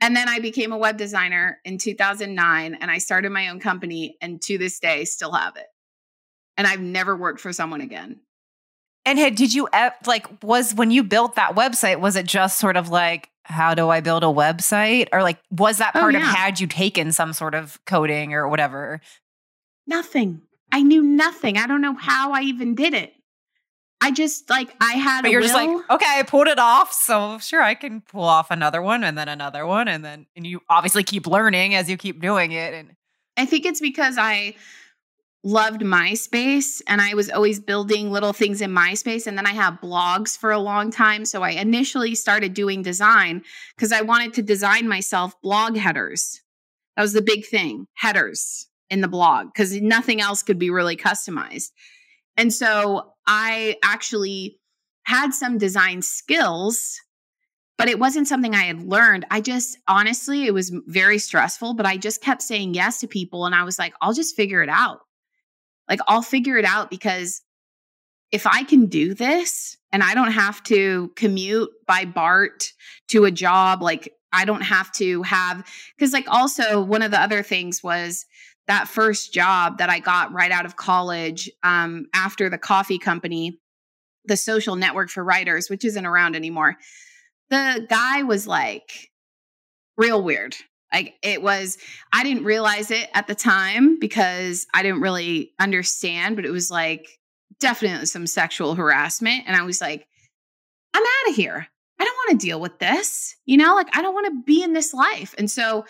[0.00, 4.16] And then I became a web designer in 2009 and I started my own company
[4.20, 5.66] and to this day still have it.
[6.58, 8.20] And I've never worked for someone again.
[9.06, 9.68] And had, did you
[10.04, 13.88] like was when you built that website was it just sort of like how do
[13.88, 16.28] I build a website or like was that oh, part oh, yeah.
[16.28, 19.00] of had you taken some sort of coding or whatever?
[19.86, 20.42] Nothing.
[20.72, 21.56] I knew nothing.
[21.56, 23.12] I don't know how I even did it.
[24.00, 25.22] I just like I had.
[25.22, 25.48] But you're will.
[25.48, 29.02] just like, okay, I pulled it off, so sure I can pull off another one
[29.02, 32.52] and then another one, and then and you obviously keep learning as you keep doing
[32.52, 32.74] it.
[32.74, 32.96] And
[33.36, 34.54] I think it's because I
[35.46, 39.28] loved MySpace and I was always building little things in MySpace.
[39.28, 41.24] And then I have blogs for a long time.
[41.24, 43.42] So I initially started doing design
[43.76, 46.40] because I wanted to design myself blog headers.
[46.96, 50.96] That was the big thing headers in the blog because nothing else could be really
[50.96, 51.70] customized.
[52.36, 54.58] And so I actually
[55.04, 57.00] had some design skills,
[57.78, 59.26] but it wasn't something I had learned.
[59.30, 63.46] I just honestly, it was very stressful, but I just kept saying yes to people.
[63.46, 65.00] And I was like, I'll just figure it out.
[65.88, 67.42] Like, I'll figure it out because
[68.32, 72.72] if I can do this and I don't have to commute by BART
[73.08, 75.64] to a job, like, I don't have to have,
[75.96, 78.26] because, like, also one of the other things was
[78.68, 83.60] that first job that I got right out of college um, after the coffee company,
[84.24, 86.76] the social network for writers, which isn't around anymore.
[87.50, 89.10] The guy was like
[89.96, 90.56] real weird.
[90.92, 91.78] Like it was,
[92.12, 96.70] I didn't realize it at the time because I didn't really understand, but it was
[96.70, 97.06] like
[97.60, 99.44] definitely some sexual harassment.
[99.46, 100.06] And I was like,
[100.94, 101.66] I'm out of here.
[101.98, 103.36] I don't want to deal with this.
[103.46, 105.34] You know, like I don't want to be in this life.
[105.38, 105.84] And so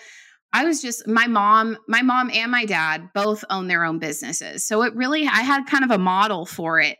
[0.56, 4.66] I was just my mom, my mom and my dad both own their own businesses.
[4.66, 6.96] So it really I had kind of a model for it.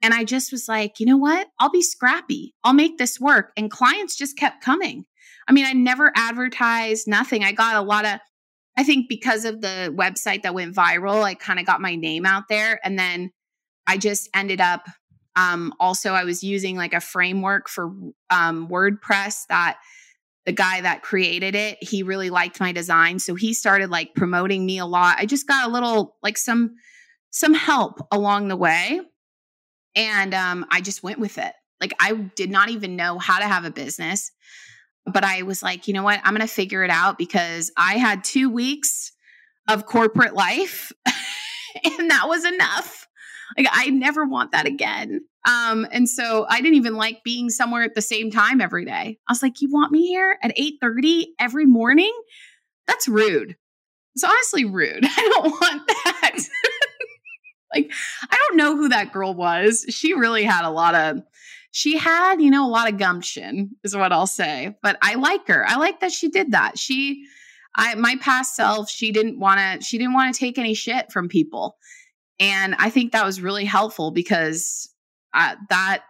[0.00, 1.46] And I just was like, you know what?
[1.60, 2.54] I'll be scrappy.
[2.64, 3.52] I'll make this work.
[3.58, 5.04] And clients just kept coming.
[5.46, 7.44] I mean, I never advertised, nothing.
[7.44, 8.20] I got a lot of
[8.74, 12.24] I think because of the website that went viral, I kind of got my name
[12.24, 13.32] out there and then
[13.86, 14.86] I just ended up
[15.36, 17.92] um also I was using like a framework for
[18.30, 19.76] um WordPress that
[20.46, 23.18] the guy that created it, he really liked my design.
[23.18, 25.16] So he started like promoting me a lot.
[25.18, 26.74] I just got a little like some
[27.30, 29.00] some help along the way.
[29.96, 31.52] And um, I just went with it.
[31.80, 34.30] Like I did not even know how to have a business.
[35.06, 36.20] But I was like, you know what?
[36.24, 39.12] I'm gonna figure it out because I had two weeks
[39.68, 43.03] of corporate life and that was enough.
[43.56, 45.20] Like I never want that again.
[45.46, 49.18] Um, and so I didn't even like being somewhere at the same time every day.
[49.28, 52.12] I was like, you want me here at 8:30 every morning?
[52.86, 53.56] That's rude.
[54.14, 55.00] It's honestly rude.
[55.04, 56.38] I don't want that.
[57.74, 57.90] like,
[58.30, 59.84] I don't know who that girl was.
[59.88, 61.22] She really had a lot of
[61.72, 64.76] she had, you know, a lot of gumption, is what I'll say.
[64.80, 65.66] But I like her.
[65.66, 66.78] I like that she did that.
[66.78, 67.26] She
[67.74, 71.10] I my past self, she didn't want to she didn't want to take any shit
[71.12, 71.76] from people.
[72.40, 74.88] And I think that was really helpful because
[75.32, 76.02] uh, that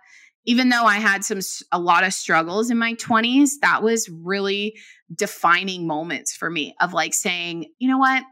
[0.46, 1.40] even though I had some
[1.72, 4.76] a lot of struggles in my 20s, that was really
[5.14, 8.24] defining moments for me of like saying, you know what?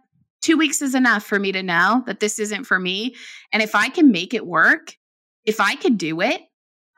[0.42, 3.14] 2 weeks is enough for me to know that this isn't for me,
[3.52, 4.96] and if I can make it work,
[5.44, 6.40] if I could do it,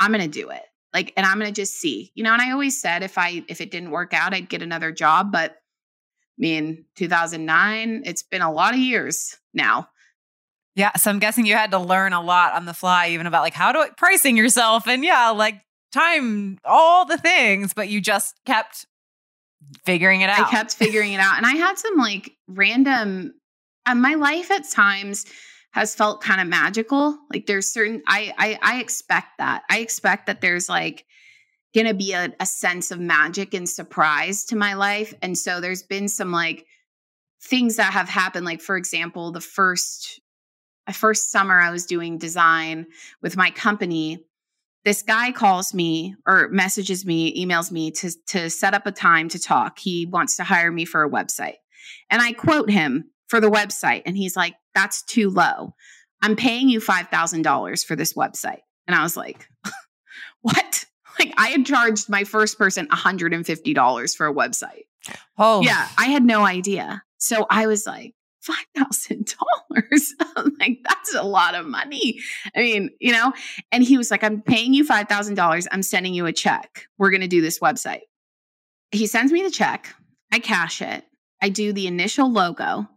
[0.01, 0.63] I'm going to do it.
[0.95, 2.11] Like and I'm going to just see.
[2.15, 4.63] You know, and I always said if I if it didn't work out, I'd get
[4.63, 9.89] another job, but I mean, 2009, it's been a lot of years now
[10.75, 10.93] yeah.
[10.97, 13.55] So I'm guessing you had to learn a lot on the fly, even about like
[13.55, 15.61] how to pricing yourself and yeah, like
[15.93, 18.87] time, all the things, but you just kept
[19.85, 20.47] figuring it out.
[20.47, 21.37] I kept figuring it out.
[21.37, 23.35] And I had some like random,
[23.87, 25.27] uh, my life at times
[25.73, 27.19] has felt kind of magical.
[27.33, 29.63] Like there's certain, I, I, I expect that.
[29.71, 31.05] I expect that there's like,
[31.75, 35.13] going to be a, a sense of magic and surprise to my life.
[35.23, 36.67] And so there's been some like
[37.43, 38.47] things that have happened.
[38.47, 40.21] Like, for example, the first
[40.93, 42.87] first summer I was doing design
[43.23, 44.25] with my company,
[44.85, 49.29] this guy calls me or messages me, emails me to, to set up a time
[49.31, 49.79] to talk.
[49.79, 51.57] He wants to hire me for a website.
[52.11, 54.03] And I quote him for the website.
[54.05, 55.75] And he's like, that's too low.
[56.23, 58.61] I'm paying you $5,000 for this website.
[58.87, 59.49] And I was like,
[60.43, 60.85] what?
[61.19, 64.85] Like I had charged my first person $150 for a website.
[65.39, 65.89] Oh, yeah.
[65.97, 67.03] I had no idea.
[67.19, 68.14] So I was like,
[68.45, 70.57] $5,000.
[70.61, 72.21] like, that's a lot of money.
[72.55, 73.33] I mean, you know,
[73.73, 75.67] and he was like, I'm paying you $5,000.
[75.71, 76.87] I'm sending you a check.
[76.99, 78.03] We're going to do this website.
[78.91, 79.95] He sends me the check.
[80.33, 81.05] I cash it.
[81.41, 82.89] I do the initial logo.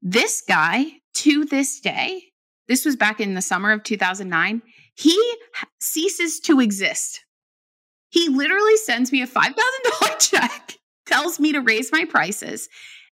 [0.00, 2.22] This guy, to this day,
[2.68, 4.62] this was back in the summer of 2009,
[4.94, 5.34] he
[5.80, 7.24] ceases to exist.
[8.10, 10.74] He literally sends me a $5,000 check,
[11.06, 12.68] tells me to raise my prices,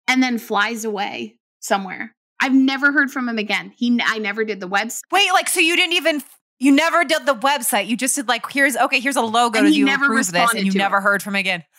[0.09, 1.37] and then flies away
[1.67, 2.15] somewhere.
[2.41, 3.73] I've never heard from him again.
[3.77, 5.03] He I never did the website.
[5.11, 6.23] Wait, like so you didn't even
[6.59, 7.87] you never did the website.
[7.87, 10.33] You just did like here's okay, here's a logo And to he you never approve
[10.33, 11.03] this, and you never it.
[11.03, 11.65] heard from him again.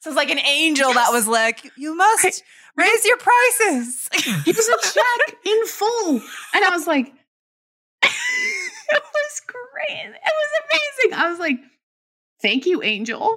[0.00, 2.44] So it's like an angel that was like, you must
[2.76, 4.08] raise your prices.
[4.46, 6.20] It was a check in full.
[6.54, 7.06] And I was like,
[8.02, 10.06] it was great.
[10.06, 10.50] It was
[11.02, 11.18] amazing.
[11.18, 11.58] I was like,
[12.40, 13.36] thank you, Angel.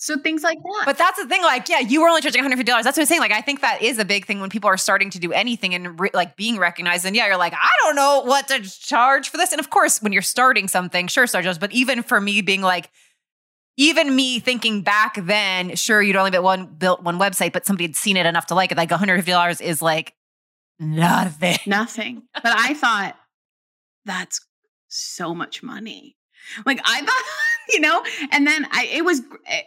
[0.00, 0.82] So things like that.
[0.86, 2.64] But that's the thing, like, yeah, you were only charging $150.
[2.64, 3.20] That's what I'm saying.
[3.20, 5.74] Like, I think that is a big thing when people are starting to do anything
[5.74, 7.04] and re- like being recognized.
[7.04, 9.52] And yeah, you're like, I don't know what to charge for this.
[9.52, 11.58] And of course, when you're starting something, sure, start jobs.
[11.58, 12.90] But even for me being like,
[13.76, 17.84] even me thinking back then, sure, you'd only built one built one website, but somebody
[17.84, 18.78] had seen it enough to like it.
[18.78, 20.14] Like $150 is like
[20.78, 21.58] nothing.
[21.66, 22.22] Nothing.
[22.32, 23.16] But I thought
[24.06, 24.40] that's
[24.88, 26.16] so much money.
[26.66, 27.24] Like I thought,
[27.70, 29.22] you know, and then I it was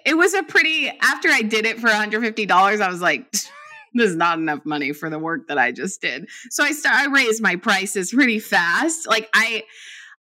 [0.05, 3.31] it was a pretty after I did it for $150, I was like
[3.93, 6.27] this is not enough money for the work that I just did.
[6.49, 9.07] So I start I raised my prices pretty fast.
[9.07, 9.63] Like I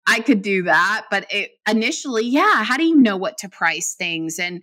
[0.06, 3.94] I could do that, but it initially, yeah, how do you know what to price
[3.94, 4.62] things and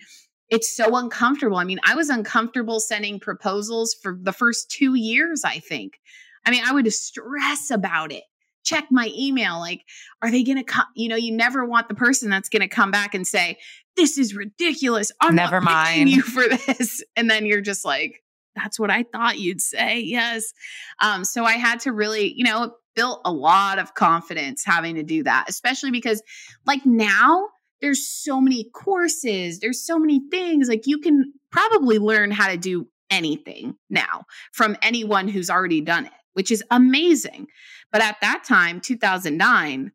[0.50, 1.58] it's so uncomfortable.
[1.58, 6.00] I mean, I was uncomfortable sending proposals for the first 2 years, I think.
[6.46, 8.24] I mean, I would stress about it.
[8.68, 9.60] Check my email.
[9.60, 9.86] Like,
[10.22, 10.86] are they going to come?
[10.96, 13.58] You know, you never want the person that's going to come back and say,
[13.96, 15.12] this is ridiculous.
[15.22, 16.10] I'm Never not mind.
[16.10, 17.04] you for this.
[17.16, 18.24] And then you're just like,
[18.56, 20.00] that's what I thought you'd say.
[20.00, 20.54] Yes.
[21.02, 25.04] Um, so I had to really, you know, built a lot of confidence having to
[25.04, 26.22] do that, especially because
[26.66, 27.48] like now
[27.80, 30.68] there's so many courses, there's so many things.
[30.68, 36.08] Like you can probably learn how to do anything now from anyone who's already done
[36.08, 37.48] it, which is amazing.
[37.92, 39.92] But at that time, 2009,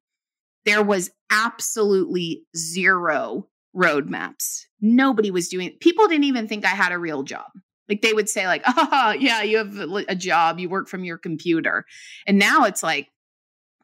[0.65, 4.63] there was absolutely zero roadmaps.
[4.81, 7.47] Nobody was doing people didn't even think I had a real job.
[7.89, 9.77] Like they would say like, "Oh, yeah, you have
[10.09, 11.85] a job, you work from your computer."
[12.27, 13.09] And now it's like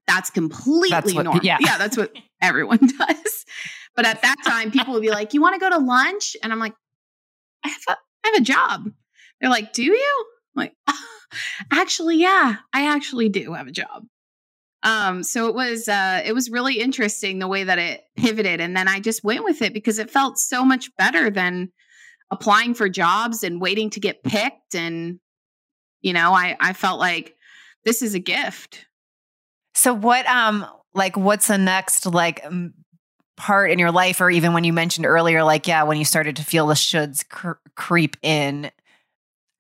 [0.09, 1.45] that's completely That's what- normal.
[1.45, 1.59] yeah.
[1.61, 3.45] yeah, that's what everyone does.
[3.95, 6.53] But at that time, people would be like, "You want to go to lunch?" And
[6.53, 6.75] I'm like,
[7.65, 7.93] "I have a,
[8.25, 8.91] I have a job."
[9.41, 10.25] They're like, "Do you?"
[10.57, 10.75] I'm like,
[11.71, 14.05] "Actually, yeah, I actually do have a job."
[14.83, 18.77] Um, so it was uh, it was really interesting the way that it pivoted, and
[18.77, 21.73] then I just went with it because it felt so much better than
[22.31, 24.75] applying for jobs and waiting to get picked.
[24.75, 25.19] And
[26.01, 27.35] you know, I I felt like
[27.85, 28.87] this is a gift.
[29.75, 32.75] So what um like what's the next like m-
[33.37, 36.35] part in your life or even when you mentioned earlier like yeah when you started
[36.35, 38.69] to feel the shoulds cr- creep in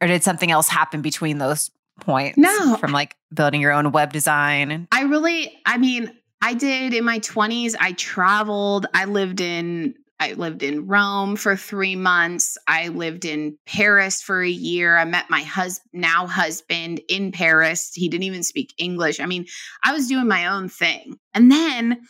[0.00, 2.76] or did something else happen between those points No.
[2.76, 7.18] from like building your own web design I really, I mean, I did in my
[7.18, 8.86] 20s, I traveled.
[8.94, 12.58] I lived in I lived in Rome for 3 months.
[12.66, 14.96] I lived in Paris for a year.
[14.96, 17.92] I met my hus- now husband in Paris.
[17.94, 19.20] He didn't even speak English.
[19.20, 19.46] I mean,
[19.84, 21.18] I was doing my own thing.
[21.34, 22.00] And then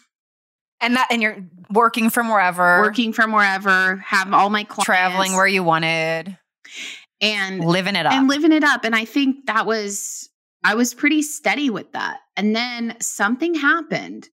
[0.80, 1.38] and that and you're
[1.70, 6.36] working from wherever working from wherever, have all my clients traveling where you wanted
[7.20, 8.84] and living it up and living it up.
[8.84, 10.28] And I think that was,
[10.64, 12.18] I was pretty steady with that.
[12.36, 14.28] And then something happened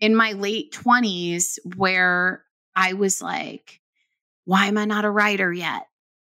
[0.00, 3.80] in my late 20s where I was like,
[4.44, 5.82] why am I not a writer yet?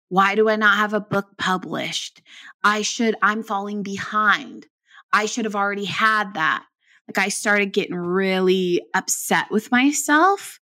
[0.10, 2.22] Why do I not have a book published?
[2.64, 4.66] I should, I'm falling behind.
[5.14, 6.66] I should have already had that.
[7.08, 10.60] Like I started getting really upset with myself.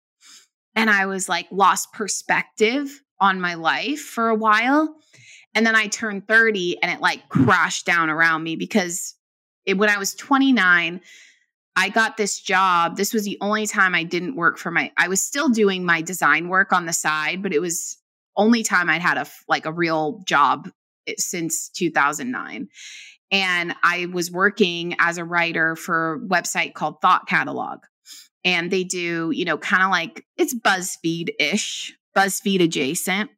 [0.75, 4.95] And I was like, lost perspective on my life for a while.
[5.57, 9.15] And then I turned 30 and it like crashed down around me because
[9.65, 11.01] it, when I was 29,
[11.75, 12.95] I got this job.
[12.95, 16.03] This was the only time I didn't work for my, I was still doing my
[16.03, 17.97] design work on the side, but it was
[18.35, 20.69] only time I'd had a like a real job
[21.07, 22.67] eh, since 2009.
[23.31, 27.79] And I was working as a writer for a website called Thought Catalog.
[28.45, 33.31] And they do, you know, kind of like it's BuzzFeed ish, BuzzFeed adjacent.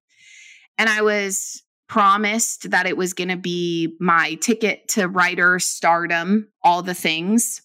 [0.78, 6.48] And I was promised that it was going to be my ticket to writer stardom,
[6.64, 7.62] all the things.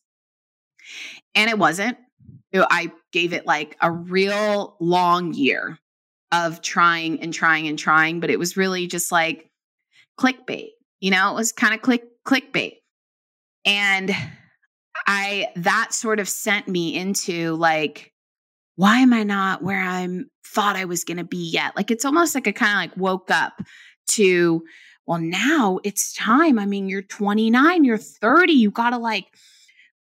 [1.35, 1.99] And it wasn't.
[2.53, 5.79] I gave it like a real long year
[6.33, 9.51] of trying and trying and trying, but it was really just like
[10.19, 10.71] clickbait.
[11.01, 12.77] You know, it was kind of click clickbait.
[13.65, 14.11] And
[15.07, 18.13] I that sort of sent me into like
[18.77, 21.77] why am I not where I'm thought I was going to be yet?
[21.77, 23.61] Like it's almost like I kind of like woke up
[24.09, 24.65] to
[25.07, 26.59] well now it's time.
[26.59, 29.27] I mean, you're 29, you're 30, you got to like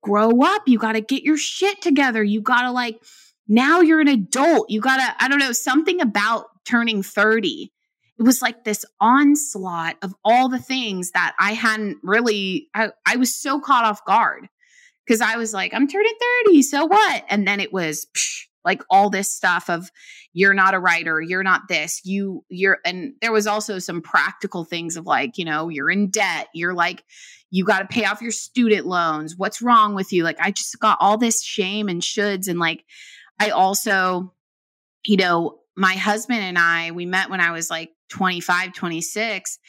[0.01, 0.63] grow up.
[0.67, 2.23] You got to get your shit together.
[2.23, 3.01] You got to like,
[3.47, 4.69] now you're an adult.
[4.69, 7.71] You got to, I don't know, something about turning 30.
[8.19, 13.15] It was like this onslaught of all the things that I hadn't really, I, I
[13.17, 14.47] was so caught off guard
[15.05, 16.13] because I was like, I'm turning
[16.45, 16.61] 30.
[16.61, 17.23] So what?
[17.29, 19.91] And then it was, psh, like all this stuff of
[20.33, 24.63] you're not a writer you're not this you you're and there was also some practical
[24.63, 27.03] things of like you know you're in debt you're like
[27.49, 30.23] you got to pay off your student loans what's wrong with you?
[30.23, 32.83] Like i just got all this shame and shoulds and like
[33.39, 34.33] i also
[35.05, 39.59] you know my husband and i we met when i was like 25 26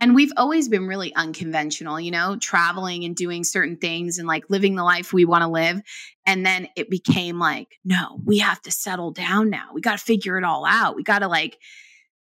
[0.00, 4.44] and we've always been really unconventional, you know, traveling and doing certain things and like
[4.48, 5.80] living the life we want to live.
[6.26, 9.68] And then it became like, no, we have to settle down now.
[9.72, 10.96] We got to figure it all out.
[10.96, 11.56] We got to like,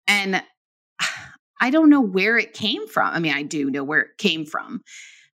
[0.07, 0.41] and
[1.61, 3.13] I don't know where it came from.
[3.13, 4.81] I mean, I do know where it came from,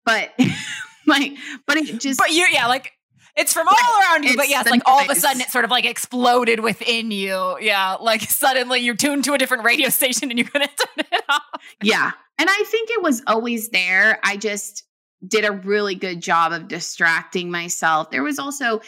[0.05, 0.31] but
[1.07, 1.33] like,
[1.67, 2.93] but it just, but you're, yeah, like
[3.37, 5.71] it's from all around you, but yes, like all of a sudden it sort of
[5.71, 7.59] like exploded within you.
[7.61, 11.25] Yeah, like suddenly you're tuned to a different radio station and you couldn't turn it
[11.29, 11.43] off.
[11.83, 12.13] Yeah.
[12.39, 14.19] And I think it was always there.
[14.25, 14.85] I just
[15.27, 18.11] did a really good job of distracting myself.
[18.11, 18.81] There was also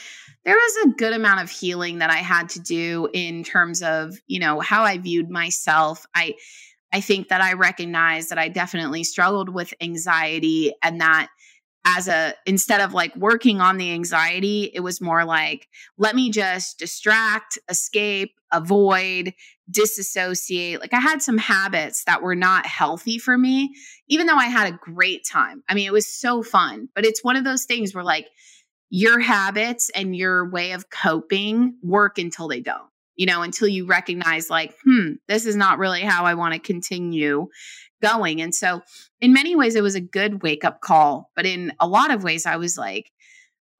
[0.45, 4.16] there was a good amount of healing that I had to do in terms of,
[4.26, 6.07] you know, how I viewed myself.
[6.14, 6.34] I
[6.93, 11.28] I think that I recognized that I definitely struggled with anxiety and that
[11.85, 15.68] as a instead of like working on the anxiety it was more like
[15.99, 19.33] let me just distract escape avoid
[19.70, 20.80] disassociate.
[20.80, 23.74] Like i had some habits that were not healthy for me
[24.09, 25.62] even though i had a great time.
[25.68, 28.28] I mean it was so fun but it's one of those things where like
[28.91, 33.86] your habits and your way of coping work until they don't you know until you
[33.86, 37.46] recognize like hmm this is not really how i want to continue
[38.02, 38.42] going.
[38.42, 38.82] And so,
[39.20, 41.30] in many ways, it was a good wake up call.
[41.34, 43.10] But in a lot of ways, I was like,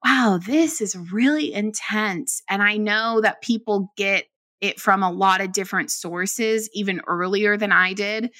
[0.03, 2.41] wow, this is really intense.
[2.49, 4.25] And I know that people get
[4.61, 8.31] it from a lot of different sources, even earlier than I did.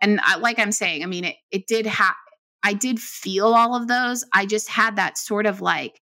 [0.00, 2.14] And I, like I'm saying, I mean, it, it did have,
[2.62, 4.24] I did feel all of those.
[4.32, 6.00] I just had that sort of like,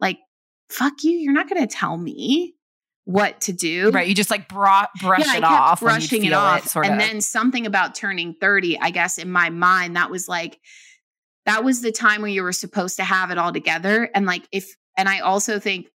[0.00, 0.18] like,
[0.70, 2.54] fuck you, you're not going to tell me
[3.04, 3.90] what to do.
[3.90, 4.08] Right.
[4.08, 5.80] You just like brought brush yeah, it off.
[5.80, 6.64] Brushing it off.
[6.64, 6.98] It, and of.
[6.98, 10.58] then something about turning 30, I guess in my mind, that was like,
[11.46, 14.10] that was the time where you were supposed to have it all together.
[14.14, 15.88] And like, if, and I also think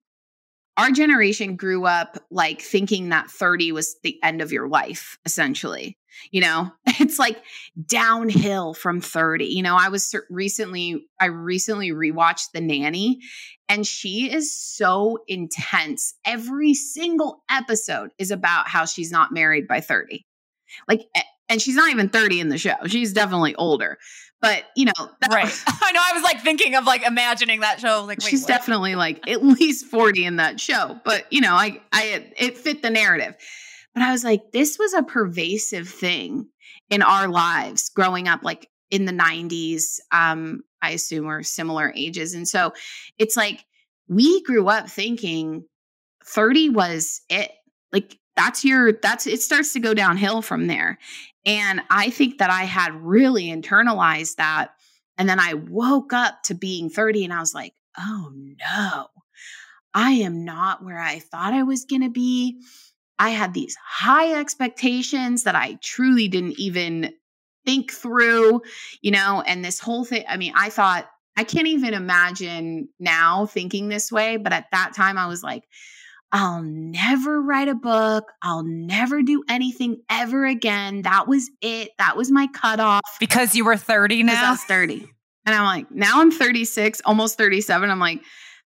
[0.76, 5.96] our generation grew up like thinking that 30 was the end of your life, essentially.
[6.30, 7.42] You know, it's like
[7.86, 9.46] downhill from 30.
[9.46, 13.20] You know, I was recently, I recently rewatched The Nanny
[13.68, 16.14] and she is so intense.
[16.24, 20.24] Every single episode is about how she's not married by 30.
[20.88, 21.06] Like,
[21.48, 22.74] and she's not even 30 in the show.
[22.86, 23.98] She's definitely older.
[24.40, 24.92] But, you know,
[25.30, 25.62] right.
[25.66, 26.00] I know.
[26.04, 28.04] I was like thinking of like imagining that show.
[28.06, 28.48] Like, she's what?
[28.48, 30.98] definitely like at least 40 in that show.
[31.04, 33.36] But, you know, I, I, it fit the narrative.
[33.96, 36.46] But I was like, this was a pervasive thing
[36.90, 40.00] in our lives growing up, like in the 90s.
[40.12, 42.34] Um, I assume we're similar ages.
[42.34, 42.74] And so
[43.16, 43.64] it's like
[44.06, 45.64] we grew up thinking
[46.26, 47.50] 30 was it.
[47.90, 50.98] Like that's your that's it starts to go downhill from there.
[51.46, 54.72] And I think that I had really internalized that.
[55.16, 59.06] And then I woke up to being 30 and I was like, oh no,
[59.94, 62.60] I am not where I thought I was going to be.
[63.18, 67.12] I had these high expectations that I truly didn't even
[67.64, 68.62] think through,
[69.02, 70.24] you know, and this whole thing.
[70.28, 74.94] I mean, I thought, I can't even imagine now thinking this way, but at that
[74.94, 75.64] time I was like,
[76.32, 78.32] I'll never write a book.
[78.42, 81.02] I'll never do anything ever again.
[81.02, 81.90] That was it.
[81.98, 83.02] That was my cutoff.
[83.20, 84.48] Because you were 30 now?
[84.48, 85.06] I was 30.
[85.44, 87.90] And I'm like, now I'm 36, almost 37.
[87.90, 88.22] I'm like,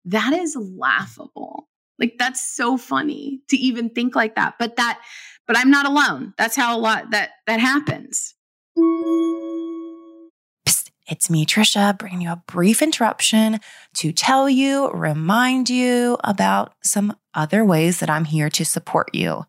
[0.06, 1.69] that is laughable.
[2.00, 4.56] Like, that's so funny to even think like that.
[4.58, 5.00] But that,
[5.48, 6.34] but I'm not alone.
[6.38, 8.36] That's how a lot that that happens.
[10.68, 13.60] Psst, it's me, Trisha, bringing you a brief interruption
[13.96, 19.46] to tell you, remind you about some other ways that I'm here to support you.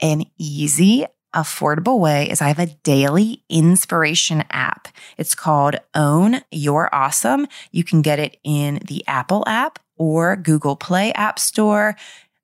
[0.00, 4.88] An easy, affordable way is I have a daily inspiration app.
[5.18, 7.46] It's called Own Your Awesome.
[7.72, 11.96] You can get it in the Apple app or Google Play App Store.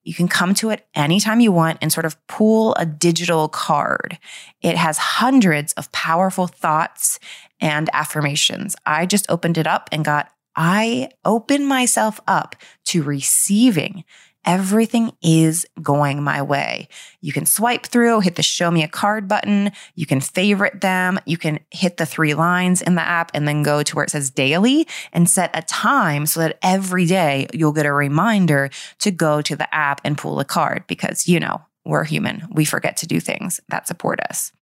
[0.03, 4.19] You can come to it anytime you want and sort of pull a digital card.
[4.63, 7.19] It has hundreds of powerful thoughts
[7.61, 8.77] and affirmations.
[8.87, 14.05] I just opened it up and got, I open myself up to receiving
[14.45, 16.89] everything is going my way.
[17.21, 19.73] You can swipe through, hit the show me a card button.
[19.95, 21.19] You can favorite them.
[21.27, 24.11] You can hit the three lines in the app and then go to where it
[24.11, 28.71] says daily and set a time so that every day you'll get a reminder
[29.01, 32.47] to go to the app and pull a card because, you know, we're human.
[32.53, 34.53] We forget to do things that support us.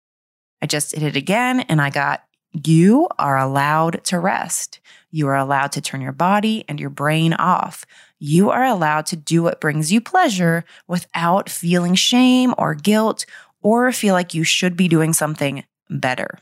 [0.62, 4.81] I just did it again and I got you are allowed to rest.
[5.11, 7.85] You are allowed to turn your body and your brain off.
[8.19, 13.25] You are allowed to do what brings you pleasure without feeling shame or guilt
[13.63, 16.39] or feel like you should be doing something better.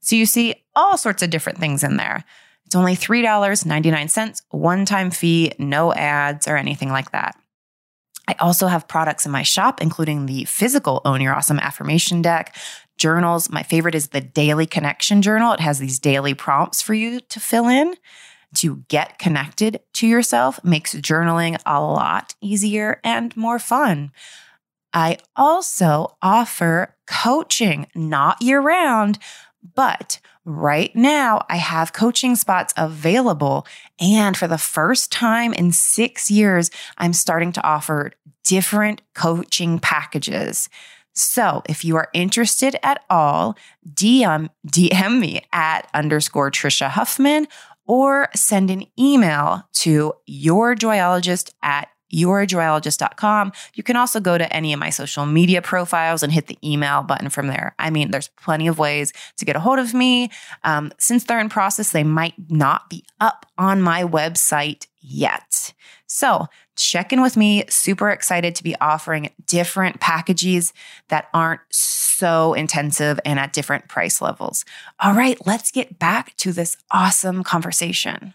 [0.00, 2.24] So you see all sorts of different things in there.
[2.66, 7.36] It's only $3.99, one time fee, no ads or anything like that.
[8.28, 12.56] I also have products in my shop, including the physical Own Your Awesome affirmation deck,
[12.96, 13.50] journals.
[13.50, 15.52] My favorite is the Daily Connection Journal.
[15.52, 17.94] It has these daily prompts for you to fill in
[18.56, 24.12] to get connected to yourself, makes journaling a lot easier and more fun.
[24.92, 29.18] I also offer coaching, not year round,
[29.74, 33.66] but right now I have coaching spots available.
[34.00, 38.12] And for the first time in six years, I'm starting to offer
[38.44, 40.68] different coaching packages.
[41.14, 43.56] So if you are interested at all,
[43.92, 47.46] DM, DM me at underscore Trisha Huffman
[47.86, 53.52] or send an email to yourjoyologist at yourjoyologist.com.
[53.74, 57.02] You can also go to any of my social media profiles and hit the email
[57.02, 57.74] button from there.
[57.78, 60.30] I mean, there's plenty of ways to get a hold of me.
[60.62, 65.72] Um, since they're in process, they might not be up on my website yet.
[66.12, 66.46] So
[66.76, 67.64] check in with me.
[67.70, 70.74] Super excited to be offering different packages
[71.08, 74.66] that aren't so intensive and at different price levels.
[75.00, 78.34] All right, let's get back to this awesome conversation.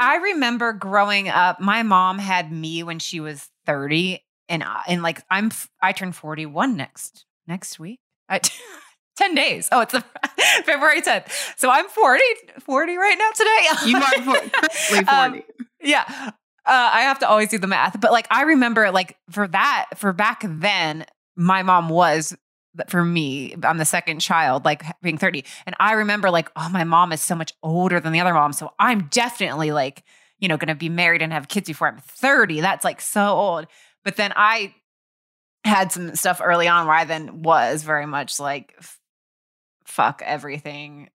[0.00, 5.02] I remember growing up, my mom had me when she was 30 and I, and
[5.02, 5.50] like I'm
[5.82, 8.00] I turn 41 next next week.
[8.28, 8.40] I,
[9.16, 9.68] 10 days.
[9.70, 10.04] Oh, it's the,
[10.64, 11.30] February 10th.
[11.56, 12.22] So I'm 40
[12.60, 13.90] 40 right now today.
[13.90, 14.50] You are 40.
[15.04, 15.06] 40.
[15.08, 15.42] Um,
[15.84, 16.32] yeah.
[16.66, 19.90] Uh, I have to always do the math, but like I remember like for that
[19.96, 21.04] for back then
[21.36, 22.34] my mom was
[22.88, 25.44] for me, I'm the second child, like being 30.
[25.66, 28.52] And I remember like, oh, my mom is so much older than the other mom.
[28.52, 30.02] So I'm definitely like,
[30.38, 32.60] you know, going to be married and have kids before I'm 30.
[32.60, 33.66] That's like so old.
[34.02, 34.74] But then I
[35.64, 38.74] had some stuff early on where I then was very much like,
[39.84, 41.10] fuck everything.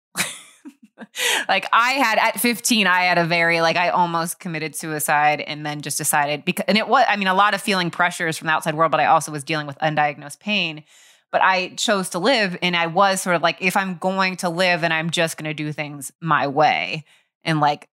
[1.49, 5.65] like I had at 15, I had a very like I almost committed suicide and
[5.65, 8.47] then just decided because and it was I mean a lot of feeling pressures from
[8.47, 10.83] the outside world, but I also was dealing with undiagnosed pain
[11.31, 14.49] but I chose to live and I was sort of like if I'm going to
[14.49, 17.05] live and I'm just going to do things my way
[17.43, 17.87] and like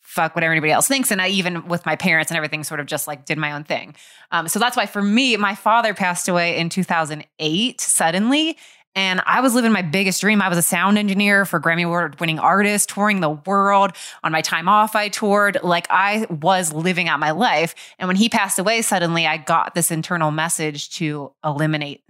[0.00, 2.86] fuck what everybody else thinks and I even with my parents and everything sort of
[2.86, 3.94] just like did my own thing.
[4.30, 8.56] Um, so that's why for me my father passed away in 2008 suddenly
[8.94, 10.42] and I was living my biggest dream.
[10.42, 13.92] I was a sound engineer for Grammy Award winning artist, touring the world.
[14.22, 15.58] On my time off, I toured.
[15.62, 17.74] Like I was living out my life.
[17.98, 22.02] And when he passed away, suddenly I got this internal message to eliminate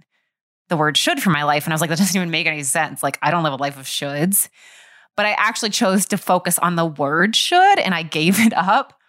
[0.67, 1.65] the word should from my life.
[1.65, 3.01] And I was like, that doesn't even make any sense.
[3.01, 4.49] Like, I don't live a life of shoulds.
[5.15, 8.99] But I actually chose to focus on the word should and I gave it up.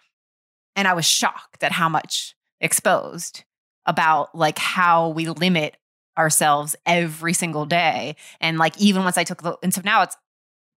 [0.77, 3.43] And I was shocked at how much exposed
[3.85, 5.77] about like how we limit
[6.17, 8.15] ourselves every single day.
[8.39, 10.17] And like, even once I took the, and so now it's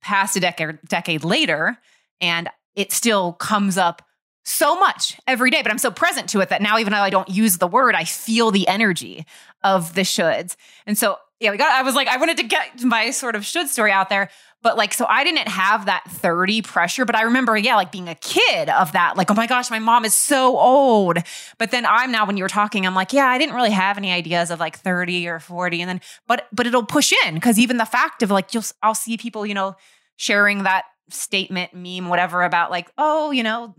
[0.02, 1.78] past a decade, decade later,
[2.20, 4.02] and it still comes up
[4.44, 7.10] so much every day, but I'm so present to it that now, even though I
[7.10, 9.26] don't use the word, I feel the energy
[9.62, 10.56] of the shoulds.
[10.86, 13.44] And so, yeah, we got, I was like, I wanted to get my sort of
[13.44, 14.30] should story out there.
[14.60, 18.08] But like, so I didn't have that 30 pressure, but I remember, yeah, like being
[18.08, 21.18] a kid of that, like, oh my gosh, my mom is so old.
[21.58, 23.96] But then I'm now, when you were talking, I'm like, yeah, I didn't really have
[23.96, 25.80] any ideas of like 30 or 40.
[25.80, 28.96] And then, but, but it'll push in because even the fact of like, you'll, I'll
[28.96, 29.76] see people, you know,
[30.16, 33.76] sharing that statement, meme, whatever about like, oh, you know,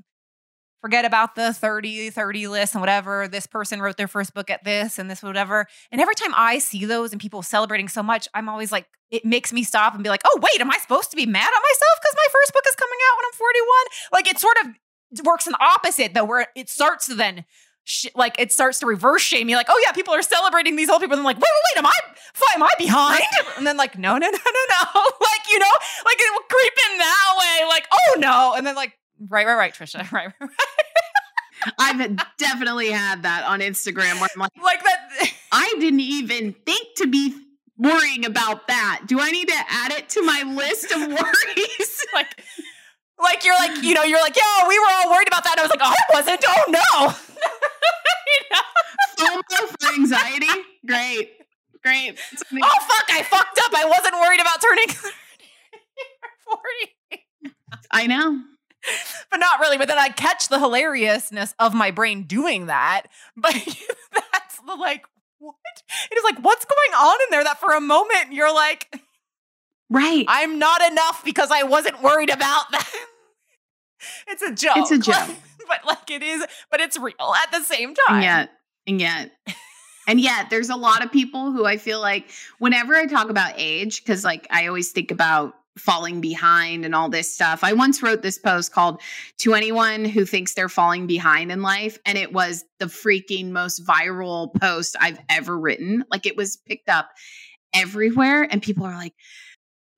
[0.82, 4.64] forget about the 30 30 list and whatever this person wrote their first book at
[4.64, 8.28] this and this whatever and every time i see those and people celebrating so much
[8.34, 11.10] i'm always like it makes me stop and be like oh wait am i supposed
[11.10, 13.68] to be mad at myself because my first book is coming out when i'm 41
[14.14, 17.46] like it sort of works in the opposite though where it starts to then
[17.84, 20.90] sh- like it starts to reverse shame me like oh yeah people are celebrating these
[20.90, 23.24] old people and I'm like wait wait wait am i am i behind
[23.58, 26.74] and then like no no no no no like you know like it will creep
[26.92, 28.94] in that way like oh no and then like
[29.28, 30.50] Right, right, right, Trisha Right, right, right.
[31.78, 35.32] I've definitely had that on Instagram where I'm like, like that.
[35.52, 37.36] I didn't even think to be
[37.80, 39.04] worrying about that.
[39.08, 42.06] Do I need to add it to my list of worries?
[42.14, 42.44] like,
[43.18, 45.54] like you're like, you know, you're like, yo, we were all worried about that.
[45.58, 46.44] And I was like, oh, I wasn't.
[46.48, 47.14] Oh no.
[48.28, 48.62] you know?
[49.18, 50.48] FOMO for anxiety.
[50.86, 51.32] Great.
[51.82, 52.20] Great.
[52.44, 53.74] Oh fuck, I fucked up.
[53.74, 55.16] I wasn't worried about turning 40.
[57.92, 58.42] I know.
[59.32, 59.78] But not really.
[59.78, 63.04] But then I catch the hilariousness of my brain doing that.
[63.36, 65.06] But that's the like?
[66.12, 68.88] It is like, what's going on in there that for a moment you're like,
[69.90, 70.26] Right.
[70.28, 72.90] I'm not enough because I wasn't worried about that.
[74.28, 74.78] it's a joke.
[74.78, 75.36] It's a joke.
[75.68, 78.16] but like it is, but it's real at the same time.
[78.16, 78.50] And yet,
[78.88, 79.32] and yet,
[80.08, 83.54] and yet, there's a lot of people who I feel like whenever I talk about
[83.58, 87.64] age, because like I always think about falling behind and all this stuff.
[87.64, 89.02] I once wrote this post called
[89.40, 91.98] To Anyone Who Thinks They're Falling Behind in Life.
[92.06, 96.04] And it was the freaking most viral post I've ever written.
[96.12, 97.10] Like it was picked up
[97.74, 98.44] everywhere.
[98.44, 99.14] And people are like,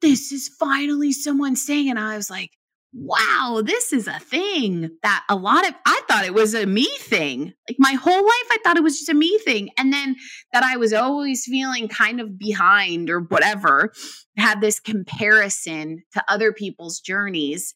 [0.02, 1.90] this is finally someone saying.
[1.90, 2.52] And I was like,
[2.94, 6.88] wow, this is a thing that a lot of, I thought it was a me
[7.00, 7.54] thing.
[7.70, 9.70] Like my whole life, I thought it was just a me thing.
[9.78, 10.18] And then
[10.52, 13.94] that I was always feeling kind of behind or whatever,
[14.38, 17.74] had this comparison to other people's journeys.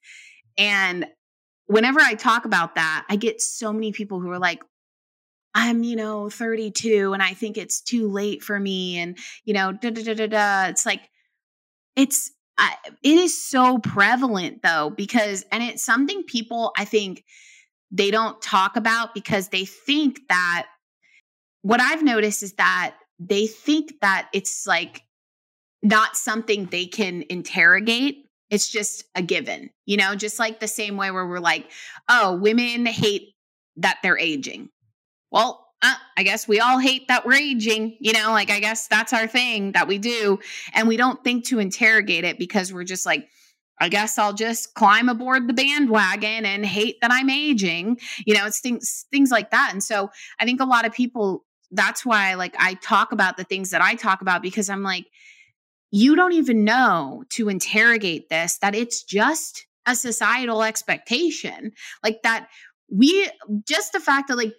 [0.58, 1.06] And
[1.68, 4.62] whenever I talk about that, I get so many people who are like,
[5.54, 8.98] I'm, you know, 32 and I think it's too late for me.
[8.98, 10.66] And, you know, da da da da da.
[10.68, 11.10] It's like,
[11.96, 17.24] it's I, it is so prevalent though because and it's something people I think
[17.92, 20.68] they don't talk about because they think that
[21.62, 25.02] what I've noticed is that they think that it's like
[25.82, 28.26] not something they can interrogate.
[28.50, 31.72] It's just a given, you know, just like the same way where we're like,
[32.10, 33.34] oh, women hate
[33.78, 34.70] that they're aging.
[35.32, 38.88] Well, uh, I guess we all hate that we're aging, you know, like I guess
[38.88, 40.40] that's our thing that we do.
[40.74, 43.28] And we don't think to interrogate it because we're just like,
[43.80, 48.00] I guess I'll just climb aboard the bandwagon and hate that I'm aging.
[48.26, 49.70] You know, it's things things like that.
[49.72, 50.10] And so
[50.40, 53.82] I think a lot of people that's why like I talk about the things that
[53.82, 55.06] I talk about because I'm like
[55.92, 61.72] you don't even know to interrogate this that it's just a societal expectation.
[62.04, 62.48] Like that
[62.90, 63.30] we
[63.68, 64.54] just the fact that like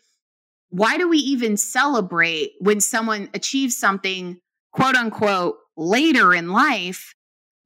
[0.71, 4.39] why do we even celebrate when someone achieves something,
[4.73, 7.15] quote unquote, later in life?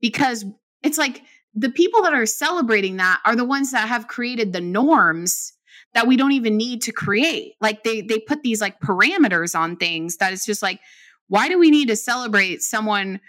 [0.01, 0.44] Because
[0.82, 1.22] it's like
[1.55, 5.53] the people that are celebrating that are the ones that have created the norms
[5.94, 7.55] that we don't even need to create.
[7.61, 10.80] Like they they put these like parameters on things that it's just like,
[11.28, 13.20] why do we need to celebrate someone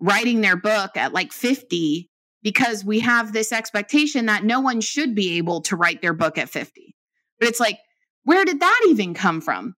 [0.00, 2.10] writing their book at like 50
[2.42, 6.38] because we have this expectation that no one should be able to write their book
[6.38, 6.96] at 50.
[7.38, 7.78] But it's like
[8.30, 9.74] where did that even come from?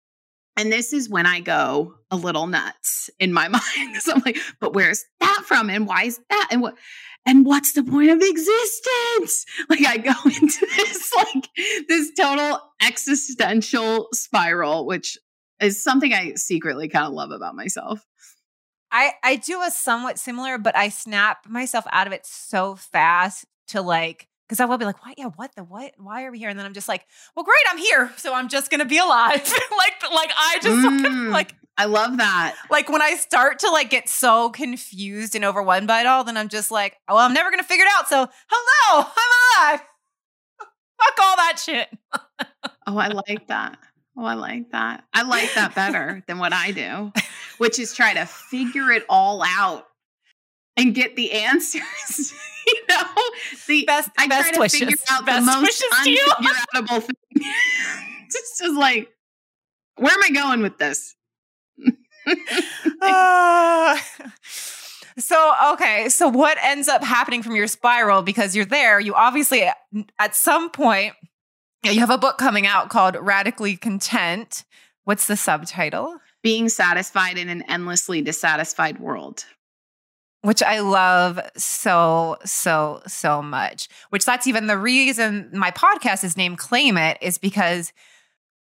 [0.59, 4.37] And this is when I go a little nuts in my mind because I'm like,
[4.61, 5.71] but where's that from?
[5.71, 6.49] And why is that?
[6.51, 6.75] And what?
[7.25, 9.47] And what's the point of existence?
[9.71, 11.49] Like I go into this like
[11.89, 15.17] this total existential spiral, which
[15.59, 18.05] is something I secretly kind of love about myself.
[18.91, 23.47] I I do a somewhat similar, but I snap myself out of it so fast
[23.69, 25.19] to like because I will be like, what?
[25.19, 25.95] Yeah, what the what?
[25.97, 26.51] Why are we here?
[26.51, 29.41] And then I'm just like, well, great, I'm here, so I'm just gonna be alive.
[29.79, 32.55] like, like I just mm, like I love that.
[32.71, 36.37] Like when I start to like get so confused and overwhelmed by it all, then
[36.37, 38.11] I'm just like, oh, well, I'm never gonna figure it out.
[38.11, 39.81] So hello, I'm alive.
[40.59, 41.89] Fuck all that shit.
[42.87, 43.79] oh, I like that.
[44.19, 45.05] Oh, I like that.
[45.15, 47.11] I like that better than what I do,
[47.57, 49.87] which is try to figure it all out
[50.77, 52.35] and get the answers.
[52.67, 53.05] you know,
[53.67, 54.11] the best.
[54.19, 54.79] I best try to wishes.
[54.79, 57.17] figure out best the most unfigureoutable thing.
[58.27, 59.11] it's just like,
[59.97, 61.15] where am I going with this?
[63.03, 63.99] uh,
[65.19, 69.01] so okay, so what ends up happening from your spiral because you're there?
[69.01, 69.69] You obviously
[70.19, 71.15] at some point
[71.83, 74.65] you have a book coming out called Radically Content.
[75.05, 76.17] What's the subtitle?
[76.43, 79.45] Being satisfied in an endlessly dissatisfied world
[80.43, 83.89] which I love so, so, so much.
[84.11, 87.93] Which that's even the reason my podcast is named Claim It, is because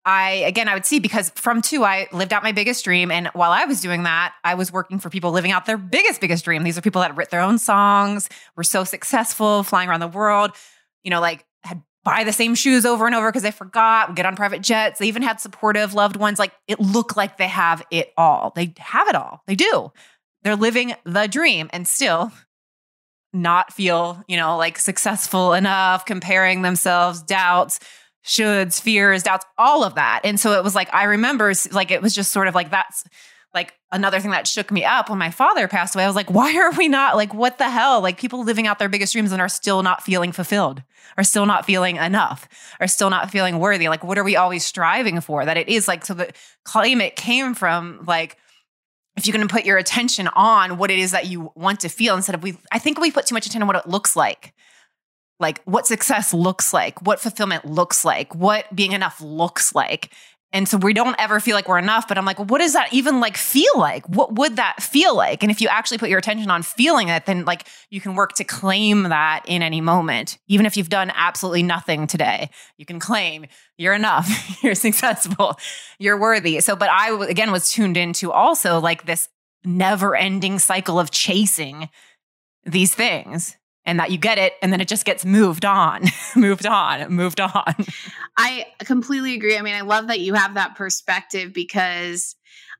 [0.05, 3.09] I, again, I would see because from two, I lived out my biggest dream.
[3.09, 6.21] And while I was doing that, I was working for people living out their biggest,
[6.21, 6.63] biggest dream.
[6.63, 10.51] These are people that wrote their own songs, were so successful, flying around the world,
[11.03, 14.27] you know, like had buy the same shoes over and over because they forgot, get
[14.27, 14.99] on private jets.
[14.99, 16.37] They even had supportive loved ones.
[16.37, 18.53] Like it looked like they have it all.
[18.55, 19.41] They have it all.
[19.47, 19.91] They do.
[20.45, 22.31] They're living the dream and still
[23.33, 27.79] not feel, you know, like successful enough, comparing themselves, doubts,
[28.23, 30.21] shoulds, fears, doubts, all of that.
[30.23, 33.03] And so it was like, I remember, like, it was just sort of like that's
[33.55, 36.03] like another thing that shook me up when my father passed away.
[36.03, 38.01] I was like, why are we not like, what the hell?
[38.01, 40.83] Like people living out their biggest dreams and are still not feeling fulfilled,
[41.17, 42.47] are still not feeling enough,
[42.79, 43.89] are still not feeling worthy.
[43.89, 45.43] Like, what are we always striving for?
[45.43, 46.31] That it is like, so the
[46.65, 48.37] claim it came from like,
[49.17, 52.15] if you can put your attention on what it is that you want to feel
[52.15, 54.53] instead of we, I think we put too much attention on what it looks like
[55.39, 60.11] like what success looks like, what fulfillment looks like, what being enough looks like.
[60.55, 62.07] And so we don't ever feel like we're enough.
[62.07, 64.07] But I'm like, what does that even like feel like?
[64.07, 65.43] What would that feel like?
[65.43, 68.31] And if you actually put your attention on feeling it, then like you can work
[68.35, 70.37] to claim that in any moment.
[70.47, 73.47] Even if you've done absolutely nothing today, you can claim
[73.77, 74.29] you're enough,
[74.63, 75.59] you're successful,
[75.99, 76.61] you're worthy.
[76.61, 79.27] So, but I again was tuned into also like this
[79.65, 81.89] never ending cycle of chasing
[82.63, 86.03] these things and that you get it and then it just gets moved on
[86.35, 87.73] moved on moved on.
[88.37, 89.57] I completely agree.
[89.57, 92.35] I mean i love that you have that perspective because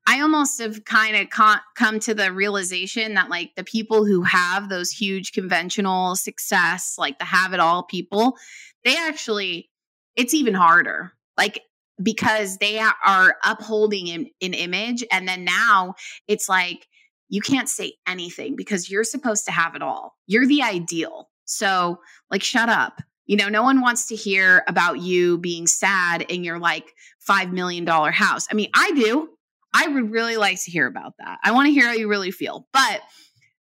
[0.07, 4.23] i almost have kind of con- come to the realization that like the people who
[4.23, 8.37] have those huge conventional success like the have it all people
[8.83, 9.69] they actually
[10.15, 11.13] it's even harder.
[11.37, 11.61] Like
[12.01, 15.95] because they are upholding an, an image and then now
[16.27, 16.87] it's like
[17.29, 20.15] you can't say anything because you're supposed to have it all.
[20.27, 21.29] You're the ideal.
[21.45, 21.99] So,
[22.29, 23.01] like, shut up.
[23.25, 26.93] You know, no one wants to hear about you being sad in your like
[27.27, 28.47] $5 million house.
[28.51, 29.29] I mean, I do.
[29.73, 31.39] I would really like to hear about that.
[31.43, 32.67] I want to hear how you really feel.
[32.71, 33.01] But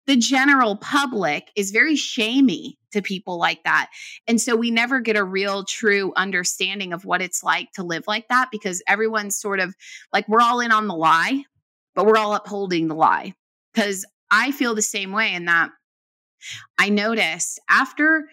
[0.07, 3.91] the general public is very shamey to people like that.
[4.27, 8.05] And so we never get a real true understanding of what it's like to live
[8.07, 9.75] like that because everyone's sort of
[10.13, 11.45] like we're all in on the lie,
[11.95, 13.35] but we're all upholding the lie
[13.79, 15.71] because I feel the same way in that
[16.79, 18.29] I noticed after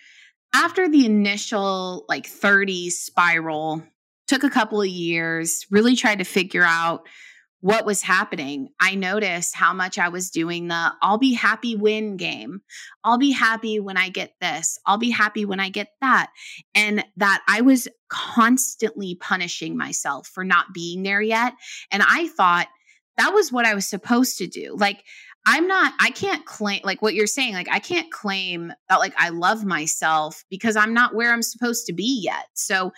[0.55, 3.83] after the initial like 30s spiral
[4.27, 7.07] took a couple of years, really tried to figure out
[7.59, 8.69] what was happening.
[8.79, 12.61] I noticed how much I was doing the I'll be happy win game.
[13.03, 14.79] I'll be happy when I get this.
[14.87, 16.31] I'll be happy when I get that.
[16.73, 21.53] And that I was constantly punishing myself for not being there yet.
[21.91, 22.67] And I thought
[23.17, 24.75] that was what I was supposed to do.
[24.77, 25.03] Like
[25.45, 29.13] I'm not, I can't claim, like what you're saying, like I can't claim that like
[29.17, 32.47] I love myself because I'm not where I'm supposed to be yet.
[32.53, 32.91] So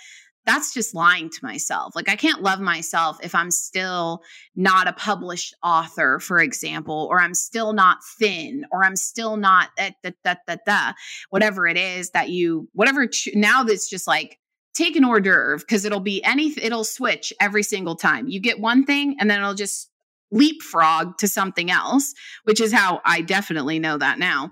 [0.46, 1.94] that's just lying to myself.
[1.94, 4.22] Like I can't love myself if I'm still
[4.56, 9.72] not a published author, for example, or I'm still not thin, or I'm still not
[9.78, 10.96] that, that, that, that, that,
[11.30, 14.40] whatever it is that you, whatever, now that's just like,
[14.74, 18.60] take an hors d'oeuvre because it'll be any it'll switch every single time you get
[18.60, 19.90] one thing and then it'll just
[20.32, 22.14] leapfrog to something else,
[22.44, 24.52] which is how I definitely know that now.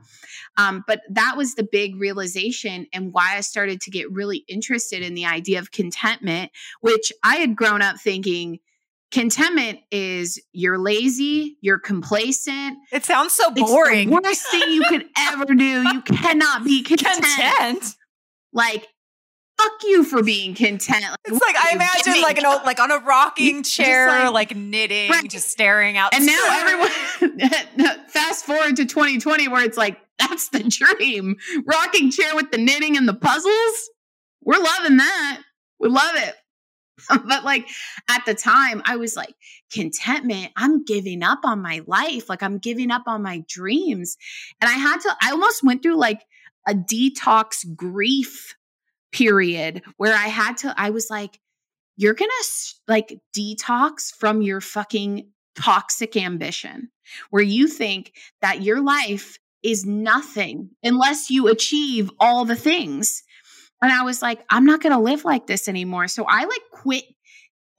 [0.58, 5.04] Um, but that was the big realization and why I started to get really interested
[5.04, 6.52] in the idea of contentment,
[6.82, 8.60] which I had grown up thinking
[9.12, 12.78] contentment is you're lazy, you're complacent.
[12.92, 14.12] It sounds so boring.
[14.12, 15.64] It's the worst thing you could ever do.
[15.64, 17.24] You cannot be content.
[17.24, 17.96] content.
[18.52, 18.88] Like
[19.58, 21.04] fuck you for being content.
[21.04, 24.58] Like, it's like I imagine like an old like on a rocking chair, like, like,
[24.58, 25.30] knitting, right.
[25.30, 26.14] just staring out.
[26.14, 26.90] And now everyone
[28.08, 31.38] fast forward to 2020 where it's like that's the dream.
[31.66, 33.90] Rocking chair with the knitting and the puzzles.
[34.42, 35.42] We're loving that.
[35.80, 36.36] We love it.
[37.10, 37.68] but like
[38.10, 39.36] at the time I was like
[39.72, 44.16] contentment I'm giving up on my life like I'm giving up on my dreams
[44.62, 46.22] and I had to I almost went through like
[46.66, 48.56] a detox grief
[49.12, 51.40] period where I had to, I was like,
[51.98, 56.90] you're going to like detox from your fucking toxic ambition
[57.30, 63.24] where you think that your life is nothing unless you achieve all the things.
[63.82, 66.08] And I was like, I'm not going to live like this anymore.
[66.08, 67.06] So I like quit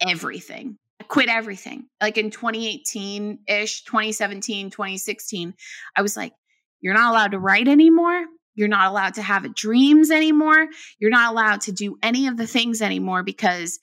[0.00, 0.78] everything.
[1.00, 1.86] I quit everything.
[2.00, 5.54] Like in 2018 ish, 2017, 2016,
[5.94, 6.32] I was like,
[6.80, 8.24] you're not allowed to write anymore.
[8.57, 10.66] You're not allowed to have dreams anymore.
[10.98, 13.78] You're not allowed to do any of the things anymore because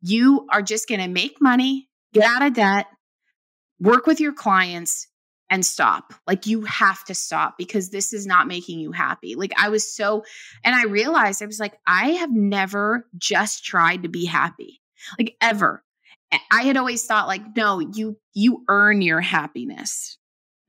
[0.00, 2.86] you are just going to make money, get out of debt,
[3.78, 5.06] work with your clients,
[5.50, 6.14] and stop.
[6.26, 9.34] Like you have to stop because this is not making you happy.
[9.34, 10.24] Like I was so,
[10.64, 14.80] and I realized I was like, I have never just tried to be happy,
[15.18, 15.84] like ever.
[16.50, 20.18] I had always thought like, no, you you earn your happiness.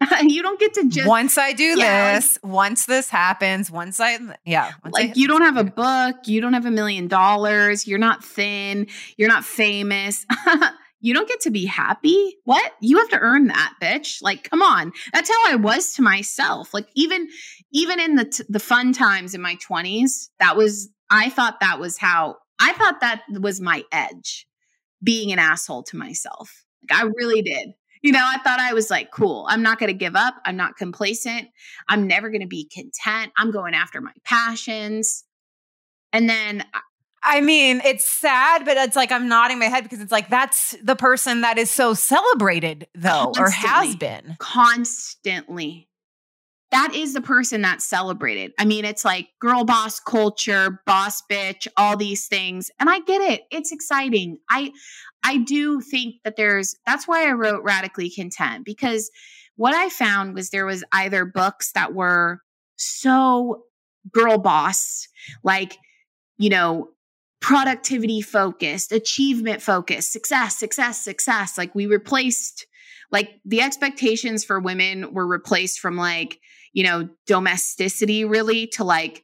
[0.21, 3.99] you don't get to just once I do yeah, this, like, once this happens, once
[3.99, 7.07] I yeah, once like I, you don't have a book, you don't have a million
[7.07, 8.87] dollars, you're not thin,
[9.17, 10.25] you're not famous.
[10.99, 12.35] you don't get to be happy.
[12.43, 12.73] What?
[12.81, 14.21] You have to earn that, bitch.
[14.21, 14.91] Like, come on.
[15.13, 16.73] That's how I was to myself.
[16.73, 17.27] Like, even
[17.71, 21.79] even in the t- the fun times in my twenties, that was I thought that
[21.79, 24.45] was how I thought that was my edge,
[25.01, 26.65] being an asshole to myself.
[26.89, 27.69] Like, I really did
[28.05, 29.47] you know, I thought I was like, cool.
[29.49, 30.35] I'm not going to give up.
[30.45, 31.47] I'm not complacent.
[31.89, 33.31] I'm never going to be content.
[33.35, 35.23] I'm going after my passions.
[36.13, 36.63] And then
[37.23, 40.75] I mean, it's sad, but it's like I'm nodding my head because it's like that's
[40.83, 45.89] the person that is so celebrated, though, or has been constantly.
[46.75, 48.51] That is the person that's celebrated.
[48.59, 52.69] I mean, it's like girl boss culture, boss bitch, all these things.
[52.81, 53.43] And I get it.
[53.49, 54.39] It's exciting.
[54.49, 54.73] I
[55.23, 59.09] I do think that there's that's why I wrote Radically Content because
[59.55, 62.41] what I found was there was either books that were
[62.75, 63.63] so
[64.11, 65.07] girl boss,
[65.43, 65.77] like,
[66.37, 66.89] you know,
[67.39, 71.57] productivity focused, achievement focused, success, success, success.
[71.57, 72.67] Like we replaced,
[73.13, 76.41] like the expectations for women were replaced from like,
[76.75, 79.23] you know, domesticity really to like,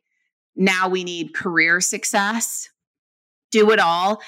[0.55, 2.69] now we need career success,
[3.51, 4.21] do it all.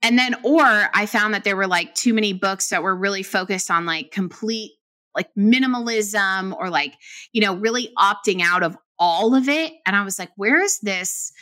[0.00, 3.24] And then, or I found that there were like too many books that were really
[3.24, 4.72] focused on like complete
[5.14, 6.94] like minimalism or like,
[7.32, 9.72] you know, really opting out of all of it.
[9.84, 11.32] And I was like, where is this?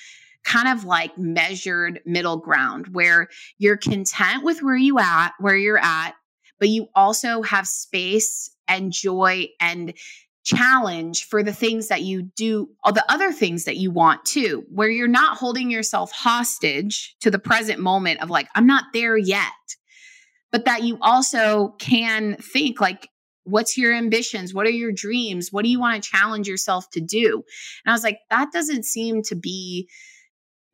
[0.44, 3.28] kind of like measured middle ground where
[3.58, 6.12] you're content with where you at, where you're at,
[6.60, 9.92] but you also have space and joy and
[10.46, 14.64] challenge for the things that you do, all the other things that you want too,
[14.70, 19.16] where you're not holding yourself hostage to the present moment of like, I'm not there
[19.16, 19.52] yet.
[20.52, 23.08] But that you also can think like,
[23.42, 24.54] what's your ambitions?
[24.54, 25.52] What are your dreams?
[25.52, 27.42] What do you want to challenge yourself to do?
[27.84, 29.88] And I was like, that doesn't seem to be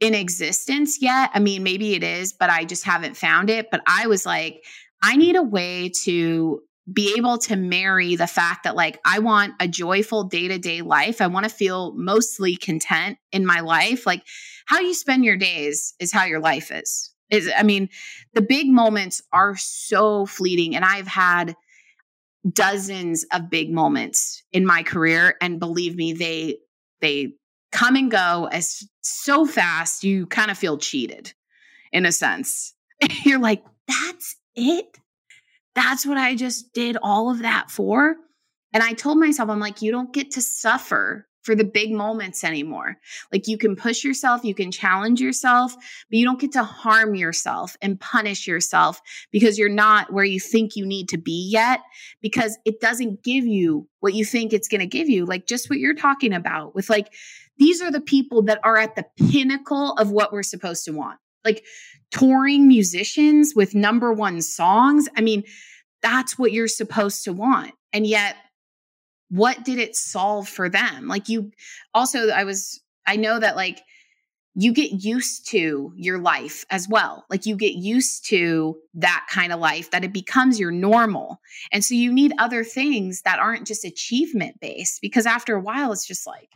[0.01, 1.31] in existence yet.
[1.33, 3.71] I mean, maybe it is, but I just haven't found it.
[3.71, 4.63] But I was like,
[5.03, 6.61] I need a way to
[6.91, 11.21] be able to marry the fact that like I want a joyful day-to-day life.
[11.21, 14.05] I want to feel mostly content in my life.
[14.07, 14.25] Like
[14.67, 17.13] how you spend your days is how your life is.
[17.31, 17.89] Is I mean,
[18.35, 21.55] the big moments are so fleeting and I've had
[22.51, 26.59] dozens of big moments in my career and believe me they
[27.01, 27.35] they
[27.71, 31.33] come and go as so fast, you kind of feel cheated
[31.93, 32.75] in a sense.
[33.25, 34.99] You're like, that's it?
[35.75, 38.17] That's what I just did all of that for?
[38.73, 42.45] And I told myself, I'm like, you don't get to suffer for the big moments
[42.45, 42.97] anymore.
[43.33, 47.15] Like you can push yourself, you can challenge yourself, but you don't get to harm
[47.15, 49.03] yourself and punish yourself
[49.33, 51.81] because you're not where you think you need to be yet
[52.21, 55.27] because it doesn't give you what you think it's going to give you.
[55.27, 57.13] Like just what you're talking about with like
[57.59, 61.19] these are the people that are at the pinnacle of what we're supposed to want.
[61.45, 61.65] Like
[62.11, 65.09] touring musicians with number one songs.
[65.17, 65.45] I mean,
[66.03, 67.73] that's what you're supposed to want.
[67.93, 68.37] And yet,
[69.31, 71.09] what did it solve for them?
[71.09, 71.53] Like, you
[71.95, 73.81] also, I was, I know that like
[74.55, 77.25] you get used to your life as well.
[77.31, 81.41] Like, you get used to that kind of life that it becomes your normal.
[81.73, 85.93] And so, you need other things that aren't just achievement based because after a while,
[85.93, 86.51] it's just like,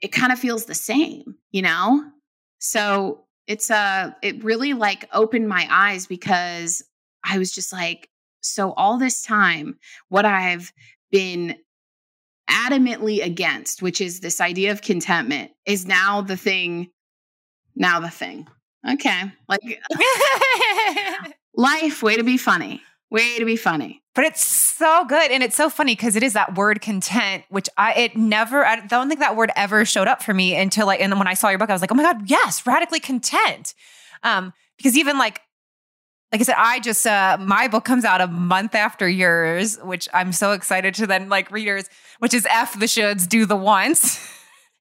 [0.00, 2.02] it kind of feels the same, you know?
[2.58, 6.82] So it's uh it really like opened my eyes because
[7.24, 8.08] I was just like,
[8.42, 9.78] so all this time,
[10.08, 10.72] what I've
[11.10, 11.56] been
[12.50, 16.90] adamantly against, which is this idea of contentment, is now the thing,
[17.74, 18.46] now the thing.
[18.88, 19.32] Okay.
[19.48, 19.60] Like
[21.54, 22.82] life, way to be funny.
[23.14, 24.02] Way to be funny.
[24.16, 25.30] But it's so good.
[25.30, 28.84] And it's so funny because it is that word content, which I, it never, I
[28.86, 31.34] don't think that word ever showed up for me until like, and then when I
[31.34, 33.72] saw your book, I was like, oh my God, yes, radically content.
[34.24, 35.40] Um, because even like,
[36.32, 40.08] like I said, I just, uh, my book comes out a month after yours, which
[40.12, 41.88] I'm so excited to then like readers,
[42.18, 44.28] which is F the shoulds, do the wants.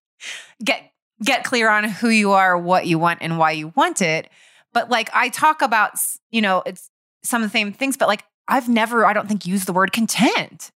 [0.63, 0.91] get,
[1.23, 4.27] get clear on who you are, what you want, and why you want it.
[4.73, 5.91] But like I talk about,
[6.31, 6.89] you know, it's
[7.23, 9.91] some of the same things, but like I've never, I don't think, used the word
[9.91, 10.71] content.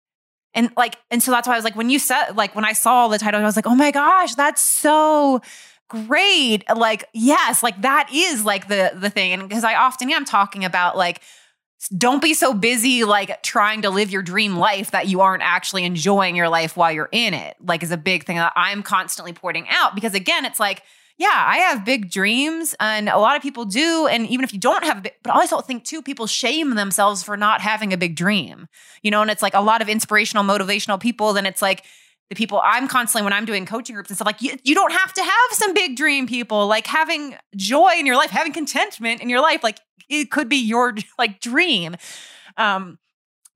[0.53, 2.73] And like, and so that's why I was like, when you said, like, when I
[2.73, 5.41] saw the title, I was like, oh my gosh, that's so
[5.89, 6.63] great.
[6.73, 9.33] Like, yes, like that is like the the thing.
[9.33, 11.21] And because I often am talking about like,
[11.95, 15.83] don't be so busy like trying to live your dream life that you aren't actually
[15.83, 17.57] enjoying your life while you're in it.
[17.59, 20.83] Like, is a big thing that I'm constantly pointing out because again, it's like
[21.17, 24.07] yeah, I have big dreams, and a lot of people do.
[24.07, 26.75] And even if you don't have a big, but I also think too, people shame
[26.75, 28.67] themselves for not having a big dream,
[29.01, 29.21] you know.
[29.21, 31.31] And it's like a lot of inspirational, motivational people.
[31.31, 31.85] Then it's like
[32.29, 34.91] the people I'm constantly when I'm doing coaching groups and stuff like you, you don't
[34.91, 36.67] have to have some big dream people.
[36.67, 40.57] Like having joy in your life, having contentment in your life, like it could be
[40.57, 41.95] your like dream.
[42.57, 42.97] Um,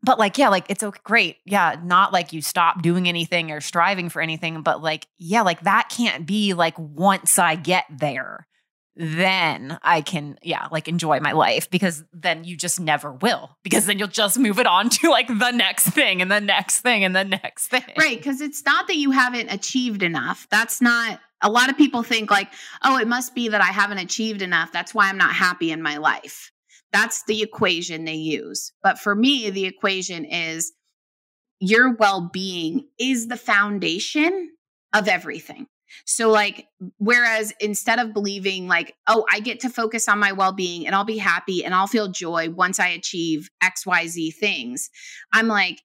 [0.03, 3.61] but like yeah like it's okay great yeah not like you stop doing anything or
[3.61, 8.47] striving for anything but like yeah like that can't be like once i get there
[8.99, 13.85] then I can, yeah, like enjoy my life because then you just never will because
[13.85, 17.05] then you'll just move it on to like the next thing and the next thing
[17.05, 17.83] and the next thing.
[17.97, 18.17] Right.
[18.17, 20.47] Because it's not that you haven't achieved enough.
[20.51, 22.49] That's not, a lot of people think like,
[22.83, 24.73] oh, it must be that I haven't achieved enough.
[24.73, 26.51] That's why I'm not happy in my life.
[26.91, 28.71] That's the equation they use.
[28.81, 30.73] But for me, the equation is
[31.59, 34.51] your well being is the foundation
[34.93, 35.67] of everything.
[36.05, 36.67] So, like,
[36.97, 40.95] whereas instead of believing, like, oh, I get to focus on my well being and
[40.95, 44.89] I'll be happy and I'll feel joy once I achieve XYZ things,
[45.33, 45.81] I'm like,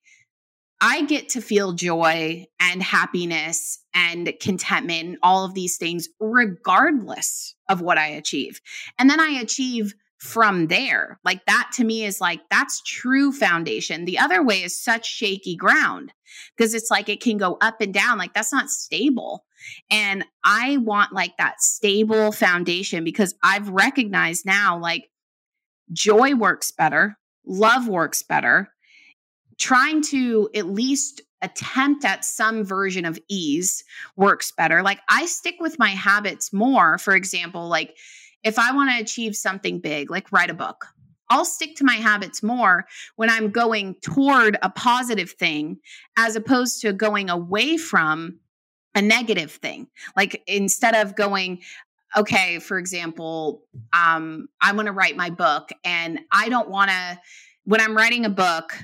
[0.81, 7.81] I get to feel joy and happiness and contentment, all of these things, regardless of
[7.81, 8.61] what I achieve.
[8.99, 9.95] And then I achieve
[10.25, 11.21] from there.
[11.23, 14.07] Like that to me is like, that's true foundation.
[14.07, 16.15] The other way is such shaky ground
[16.57, 18.17] because it's like it can go up and down.
[18.17, 19.45] Like that's not stable.
[19.91, 25.11] And I want like that stable foundation because I've recognized now like
[25.93, 28.71] joy works better, love works better.
[29.59, 33.85] Trying to at least attempt at some version of ease
[34.17, 34.83] works better.
[34.83, 36.97] Like I stick with my habits more.
[36.97, 37.95] For example, like
[38.45, 40.87] if I want to achieve something big, like write a book,
[41.31, 42.87] I'll stick to my habits more
[43.17, 45.79] when I'm going toward a positive thing
[46.17, 48.39] as opposed to going away from
[48.95, 49.89] a negative thing.
[50.17, 51.63] Like instead of going,
[52.17, 57.19] okay, for example, um, I want to write my book and I don't want to,
[57.65, 58.75] when I'm writing a book,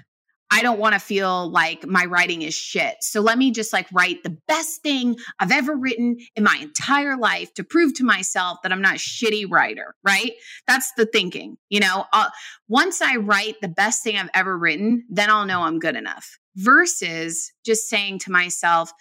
[0.53, 2.97] I don't want to feel like my writing is shit.
[3.01, 7.17] So let me just like write the best thing I've ever written in my entire
[7.17, 10.33] life to prove to myself that I'm not a shitty writer, right?
[10.67, 11.57] That's the thinking.
[11.69, 12.31] You know, uh,
[12.69, 16.39] once I write the best thing I've ever written, then I'll know I'm good enough
[16.57, 18.93] versus just saying to myself,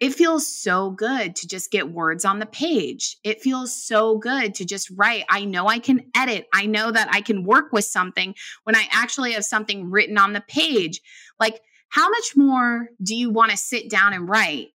[0.00, 3.16] it feels so good to just get words on the page.
[3.24, 5.24] It feels so good to just write.
[5.28, 6.46] I know I can edit.
[6.52, 10.34] I know that I can work with something when I actually have something written on
[10.34, 11.00] the page.
[11.40, 14.68] Like, how much more do you want to sit down and write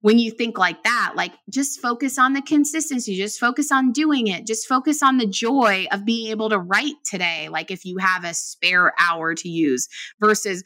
[0.00, 1.12] when you think like that?
[1.14, 5.26] Like, just focus on the consistency, just focus on doing it, just focus on the
[5.26, 7.50] joy of being able to write today.
[7.50, 9.88] Like, if you have a spare hour to use
[10.20, 10.64] versus,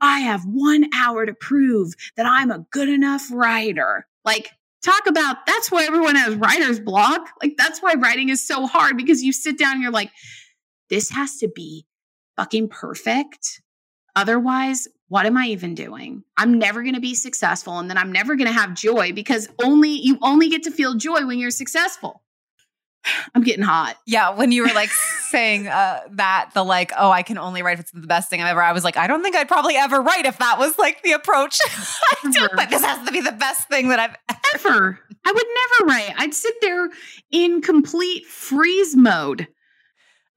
[0.00, 4.06] I have one hour to prove that I'm a good enough writer.
[4.24, 4.50] Like,
[4.82, 7.28] talk about that's why everyone has writer's block.
[7.42, 10.10] Like, that's why writing is so hard because you sit down and you're like,
[10.88, 11.86] this has to be
[12.36, 13.60] fucking perfect.
[14.16, 16.24] Otherwise, what am I even doing?
[16.36, 19.48] I'm never going to be successful and then I'm never going to have joy because
[19.62, 22.22] only you only get to feel joy when you're successful.
[23.34, 23.96] I'm getting hot.
[24.06, 27.74] Yeah, when you were like saying uh, that, the like, oh, I can only write
[27.74, 28.62] if it's the best thing I've ever.
[28.62, 31.12] I was like, I don't think I'd probably ever write if that was like the
[31.12, 31.58] approach.
[31.68, 34.16] I do, but this has to be the best thing that I've
[34.54, 34.68] ever.
[34.68, 35.00] ever.
[35.24, 36.14] I would never write.
[36.18, 36.88] I'd sit there
[37.30, 39.48] in complete freeze mode.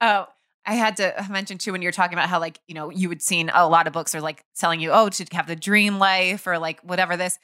[0.02, 0.28] Oh,
[0.66, 3.22] I had to mention too when you're talking about how like you know you had
[3.22, 6.48] seen a lot of books are like telling you oh to have the dream life
[6.48, 7.38] or like whatever this.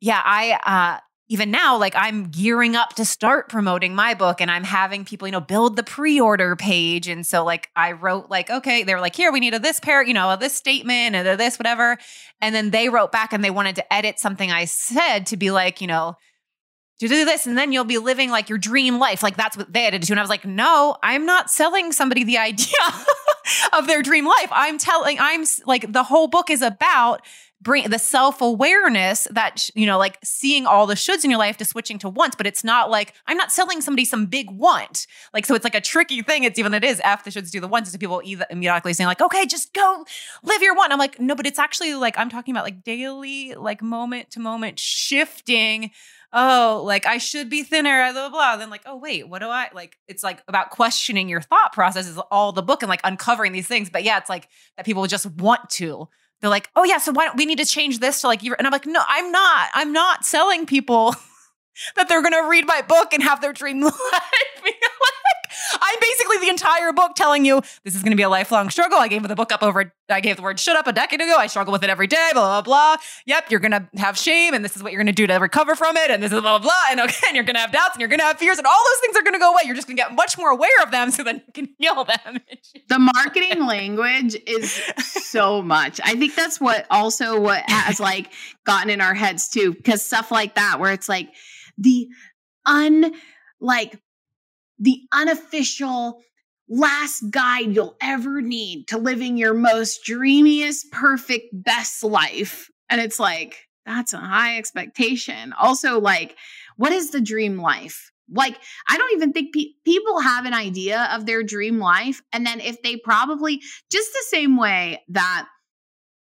[0.00, 1.00] Yeah, I uh
[1.30, 5.28] even now, like I'm gearing up to start promoting my book and I'm having people,
[5.28, 7.06] you know, build the pre-order page.
[7.06, 9.78] And so like I wrote like, okay, they were like, here, we need a this
[9.78, 11.98] pair, you know, a this statement and this, whatever.
[12.40, 15.52] And then they wrote back and they wanted to edit something I said to be
[15.52, 16.16] like, you know,
[16.98, 19.22] to do this and then you'll be living like your dream life.
[19.22, 20.12] Like that's what they edited to.
[20.14, 22.66] And I was like, no, I'm not selling somebody the idea
[23.72, 24.48] of their dream life.
[24.50, 27.22] I'm telling, I'm like, the whole book is about
[27.62, 31.64] bring the self-awareness that you know like seeing all the shoulds in your life to
[31.64, 35.46] switching to wants but it's not like i'm not selling somebody some big want like
[35.46, 37.68] so it's like a tricky thing it's even it is after the shoulds do the
[37.68, 40.04] wants to people either immediately saying like okay just go
[40.42, 43.54] live your want i'm like no but it's actually like i'm talking about like daily
[43.54, 45.90] like moment to moment shifting
[46.32, 48.56] oh, like I should be thinner, blah, blah, blah.
[48.56, 49.98] Then like, oh, wait, what do I like?
[50.06, 53.90] It's like about questioning your thought processes all the book and like uncovering these things.
[53.90, 56.08] But yeah, it's like that people just want to
[56.40, 58.54] they're like, oh yeah, so why don't we need to change this to like you?
[58.56, 59.68] And I'm like, no, I'm not.
[59.74, 61.14] I'm not selling people
[61.96, 64.69] that they're gonna read my book and have their dream life.
[66.40, 68.98] The entire book telling you this is going to be a lifelong struggle.
[68.98, 71.36] I gave the book up over, I gave the word shut up a decade ago.
[71.38, 73.02] I struggle with it every day, blah, blah, blah.
[73.26, 75.34] Yep, you're going to have shame and this is what you're going to do to
[75.34, 76.10] recover from it.
[76.10, 76.82] And this is blah, blah, blah.
[76.90, 78.72] And and you're going to have doubts and you're going to have fears and all
[78.78, 79.62] those things are going to go away.
[79.64, 82.04] You're just going to get much more aware of them so then you can heal
[82.04, 82.40] them.
[82.88, 86.00] the marketing language is so much.
[86.04, 88.32] I think that's what also what has like
[88.64, 91.28] gotten in our heads too, because stuff like that, where it's like
[91.78, 92.08] the
[92.66, 93.12] un,
[93.60, 93.98] like
[94.78, 96.22] the unofficial
[96.70, 102.70] last guide you'll ever need to living your most dreamiest, perfect, best life.
[102.88, 105.52] And it's like, that's a high expectation.
[105.60, 106.36] Also, like,
[106.76, 108.12] what is the dream life?
[108.32, 108.56] Like,
[108.88, 112.22] I don't even think pe- people have an idea of their dream life.
[112.32, 113.60] And then if they probably,
[113.90, 115.48] just the same way that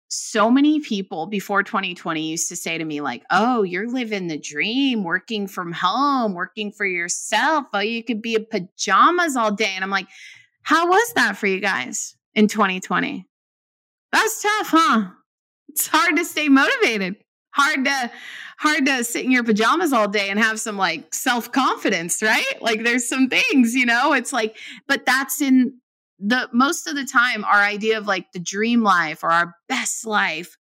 [0.09, 4.37] so many people before 2020 used to say to me like oh you're living the
[4.37, 7.65] dream working from home working for yourself.
[7.73, 9.71] Oh you could be in pajamas all day.
[9.75, 10.07] And i'm like
[10.63, 13.27] how was that for you guys in 2020
[14.11, 15.09] that's tough huh?
[15.69, 17.17] It's hard to stay motivated.
[17.51, 18.11] Hard to
[18.59, 22.61] hard to sit in your pajamas all day and have some like self-confidence right?
[22.61, 24.13] Like there's some things you know?
[24.13, 25.79] It's like but that's in
[26.19, 30.05] the most of the time our idea of like the dream life or our best
[30.05, 30.57] life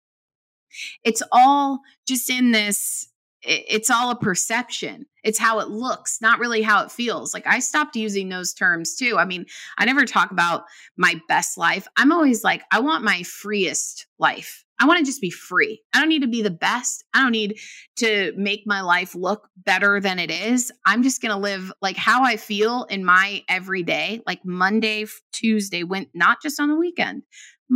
[1.04, 3.10] it's all just in this
[3.42, 7.60] it's all a perception it's how it looks not really how it feels like i
[7.60, 9.46] stopped using those terms too i mean
[9.78, 10.64] i never talk about
[10.96, 15.22] my best life i'm always like i want my freest life I want to just
[15.22, 15.82] be free.
[15.94, 17.06] I don't need to be the best.
[17.14, 17.58] I don't need
[17.98, 20.72] to make my life look better than it is.
[20.86, 25.84] I'm just going to live like how I feel in my everyday, like Monday, Tuesday,
[25.84, 27.24] when not just on the weekend.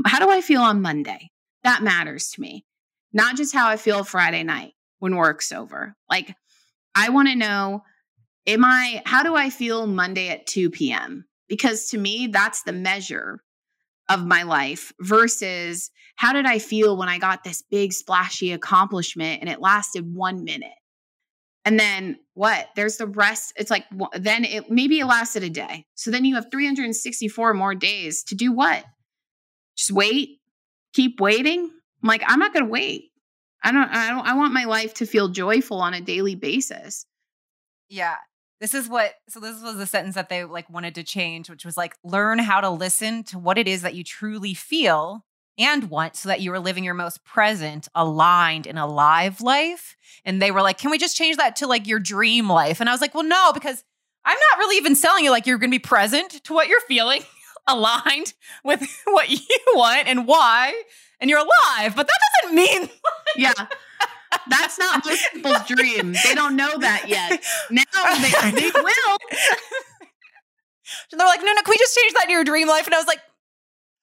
[0.05, 1.31] How do I feel on Monday?
[1.63, 2.65] That matters to me.
[3.13, 5.95] Not just how I feel Friday night when work's over.
[6.09, 6.35] Like
[6.95, 7.83] I want to know
[8.47, 11.25] am I how do I feel Monday at 2 p.m.?
[11.47, 13.41] Because to me that's the measure
[14.09, 19.41] of my life versus how did I feel when I got this big splashy accomplishment
[19.41, 20.71] and it lasted one minute?
[21.63, 22.67] And then what?
[22.75, 23.53] There's the rest.
[23.55, 25.85] It's like, then it maybe it lasted a day.
[25.95, 28.83] So then you have 364 more days to do what?
[29.77, 30.39] Just wait,
[30.93, 31.69] keep waiting.
[32.03, 33.11] I'm like, I'm not going to wait.
[33.63, 37.05] I don't, I don't, I want my life to feel joyful on a daily basis.
[37.89, 38.15] Yeah.
[38.61, 41.65] This is what, so this was the sentence that they like wanted to change, which
[41.65, 45.25] was like, learn how to listen to what it is that you truly feel
[45.57, 49.97] and want so that you are living your most present, aligned, and alive life.
[50.23, 52.79] And they were like, can we just change that to like your dream life?
[52.79, 53.83] And I was like, well, no, because
[54.25, 56.79] I'm not really even selling you like you're going to be present to what you're
[56.81, 57.23] feeling,
[57.67, 58.33] aligned
[58.63, 60.81] with what you want and why,
[61.19, 61.95] and you're alive.
[61.95, 62.89] But that doesn't mean.
[63.35, 63.53] yeah.
[64.47, 66.13] That's not most people's dream.
[66.23, 67.43] They don't know that yet.
[67.69, 67.83] Now
[68.21, 69.17] they, they will.
[71.11, 72.85] they're like, no, no, can we just change that to your dream life?
[72.85, 73.19] And I was like,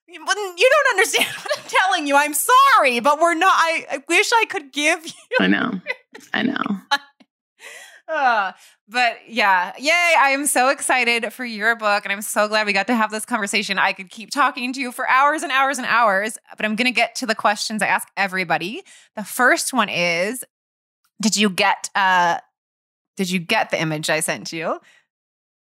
[0.09, 2.17] you don't understand what I'm telling you.
[2.17, 3.55] I'm sorry, but we're not.
[3.55, 5.37] I, I wish I could give you.
[5.41, 5.81] I know.
[6.33, 6.63] I know.
[8.09, 8.53] Uh,
[8.89, 10.15] but yeah, yay.
[10.19, 12.05] I am so excited for your book.
[12.05, 13.79] And I'm so glad we got to have this conversation.
[13.79, 16.87] I could keep talking to you for hours and hours and hours, but I'm going
[16.87, 18.83] to get to the questions I ask everybody.
[19.17, 20.45] The first one is
[21.21, 22.39] Did you get, uh,
[23.17, 24.81] did you get the image I sent you?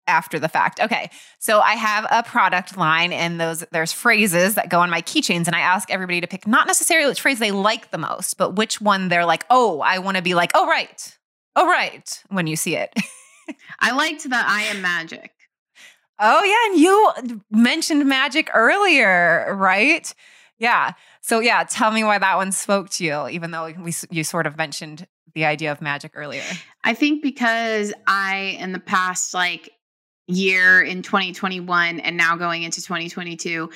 [0.06, 0.82] after the fact.
[0.82, 1.10] Okay.
[1.40, 5.48] So I have a product line and those there's phrases that go on my keychains
[5.48, 8.58] and I ask everybody to pick not necessarily which phrase they like the most, but
[8.58, 11.18] which one they're like, "Oh, I want to be like, oh right
[11.56, 12.94] oh, right, when you see it.
[13.80, 15.32] I liked the I am magic.
[16.20, 16.72] Oh, yeah.
[16.72, 20.14] And you uh, mentioned magic earlier, right?
[20.60, 20.92] Yeah.
[21.22, 24.48] So, yeah, tell me why that one spoke to you, even though we, you sort
[24.48, 26.44] of mentioned the idea of magic earlier.
[26.84, 29.72] I think because I, in the past, like,
[30.28, 33.70] year in 2021 and now going into 2022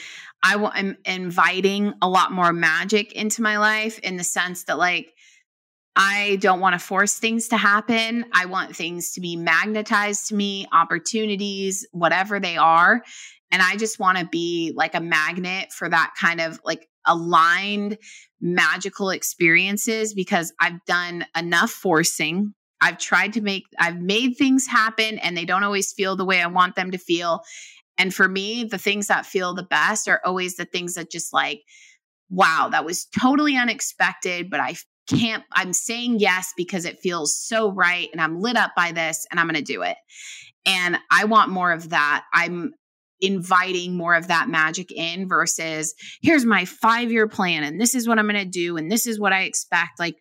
[0.43, 5.13] i am inviting a lot more magic into my life in the sense that like
[5.99, 8.25] I don't want to force things to happen.
[8.31, 13.01] I want things to be magnetized to me, opportunities, whatever they are.
[13.51, 17.97] And I just want to be like a magnet for that kind of like aligned
[18.39, 22.53] magical experiences because I've done enough forcing.
[22.79, 26.41] I've tried to make, I've made things happen and they don't always feel the way
[26.41, 27.41] I want them to feel.
[27.97, 31.33] And for me, the things that feel the best are always the things that just
[31.33, 31.61] like,
[32.29, 34.75] wow, that was totally unexpected, but I
[35.07, 39.25] can't, I'm saying yes because it feels so right and I'm lit up by this
[39.31, 39.97] and I'm going to do it.
[40.65, 42.25] And I want more of that.
[42.33, 42.73] I'm
[43.19, 48.07] inviting more of that magic in versus here's my five year plan and this is
[48.07, 49.99] what I'm going to do and this is what I expect.
[49.99, 50.15] Like,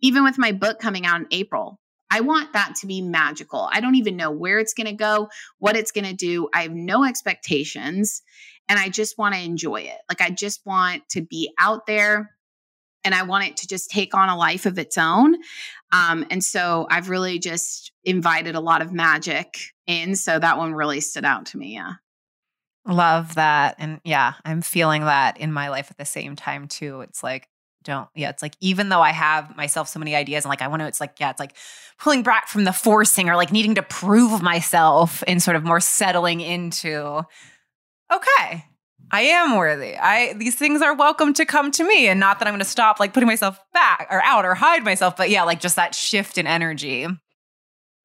[0.00, 1.78] even with my book coming out in April,
[2.10, 3.70] I want that to be magical.
[3.72, 5.28] I don't even know where it's going to go,
[5.58, 6.48] what it's going to do.
[6.52, 8.20] I have no expectations
[8.68, 9.96] and I just want to enjoy it.
[10.08, 12.30] Like, I just want to be out there
[13.04, 15.36] and I want it to just take on a life of its own.
[15.92, 20.14] Um, and so I've really just invited a lot of magic in.
[20.16, 21.74] So that one really stood out to me.
[21.74, 21.94] Yeah.
[22.86, 23.76] Love that.
[23.78, 27.02] And yeah, I'm feeling that in my life at the same time too.
[27.02, 27.48] It's like,
[27.84, 30.68] don't, yeah, it's like, even though I have myself so many ideas and like, I
[30.68, 31.56] want to, it's like, yeah, it's like
[31.98, 35.80] pulling back from the forcing or like needing to prove myself and sort of more
[35.80, 37.22] settling into,
[38.12, 38.64] okay,
[39.10, 39.96] I am worthy.
[39.96, 42.64] I these things are welcome to come to me and not that I'm going to
[42.64, 45.94] stop like putting myself back or out or hide myself, but yeah, like just that
[45.94, 47.06] shift in energy.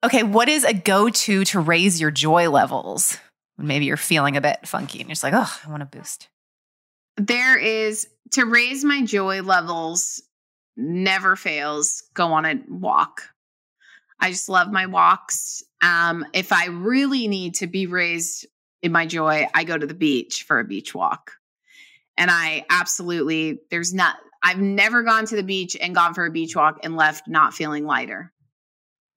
[0.04, 3.18] Okay, what is a go to raise your joy levels?
[3.58, 6.30] Maybe you're feeling a bit funky and you're just like, oh, I want to boost.
[7.18, 10.22] There is to raise my joy levels,
[10.76, 13.24] never fails, go on a walk.
[14.20, 15.64] I just love my walks.
[15.82, 18.46] Um, if I really need to be raised
[18.82, 21.34] in my joy, I go to the beach for a beach walk.
[22.18, 26.32] And I absolutely, there's not, I've never gone to the beach and gone for a
[26.32, 28.32] beach walk and left not feeling lighter.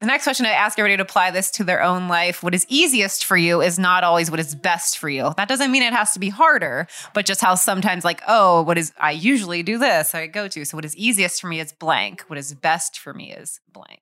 [0.01, 2.43] The next question I ask everybody to apply this to their own life.
[2.43, 5.35] What is easiest for you is not always what is best for you.
[5.37, 8.79] That doesn't mean it has to be harder, but just how sometimes, like, oh, what
[8.79, 10.65] is, I usually do this, I go to.
[10.65, 12.23] So, what is easiest for me is blank.
[12.29, 14.01] What is best for me is blank.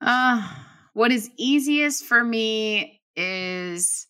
[0.00, 0.52] Uh,
[0.94, 4.08] what is easiest for me is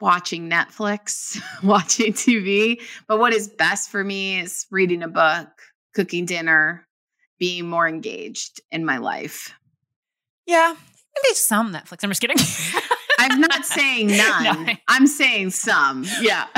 [0.00, 2.80] watching Netflix, watching TV.
[3.06, 5.48] But what is best for me is reading a book,
[5.94, 6.86] cooking dinner,
[7.38, 9.54] being more engaged in my life.
[10.46, 11.98] Yeah, maybe some Netflix.
[12.02, 12.36] I'm just kidding.
[13.18, 14.66] I'm not saying none.
[14.66, 14.72] No.
[14.88, 16.04] I'm saying some.
[16.20, 16.46] Yeah.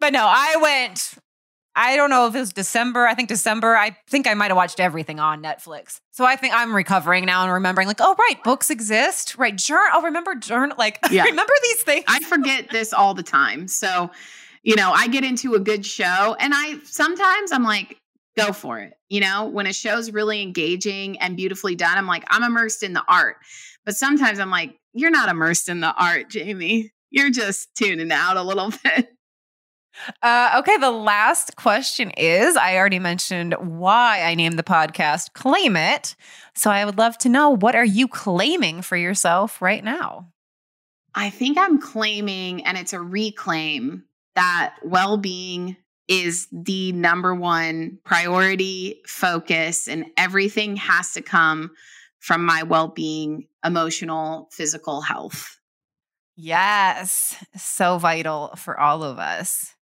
[0.00, 1.12] But no, I went.
[1.82, 3.06] I don't know if it was December.
[3.06, 3.74] I think December.
[3.74, 6.00] I think I might have watched everything on Netflix.
[6.10, 9.38] So I think I'm recovering now and remembering, like, oh right, books exist.
[9.38, 9.86] Right, journal.
[9.94, 10.76] Oh, remember journal.
[10.78, 11.24] Like, yeah.
[11.24, 12.04] remember these things.
[12.06, 13.66] I forget this all the time.
[13.66, 14.10] So,
[14.62, 17.96] you know, I get into a good show, and I sometimes I'm like,
[18.36, 18.92] go for it.
[19.08, 22.92] You know, when a show's really engaging and beautifully done, I'm like, I'm immersed in
[22.92, 23.36] the art.
[23.86, 26.90] But sometimes I'm like, you're not immersed in the art, Jamie.
[27.08, 29.08] You're just tuning out a little bit.
[30.22, 35.76] Uh, okay, the last question is I already mentioned why I named the podcast Claim
[35.76, 36.16] It.
[36.54, 40.28] So I would love to know what are you claiming for yourself right now?
[41.14, 44.04] I think I'm claiming, and it's a reclaim,
[44.36, 51.70] that well being is the number one priority focus, and everything has to come
[52.20, 55.58] from my well being, emotional, physical health.
[56.36, 59.74] Yes, so vital for all of us.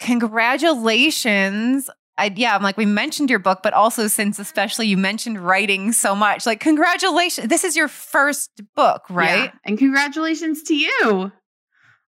[0.00, 1.88] Congratulations.
[2.18, 5.92] I, yeah, I'm like, we mentioned your book, but also since especially you mentioned writing
[5.92, 7.48] so much, like, congratulations.
[7.48, 9.44] This is your first book, right?
[9.44, 9.52] Yeah.
[9.64, 11.32] And congratulations to you.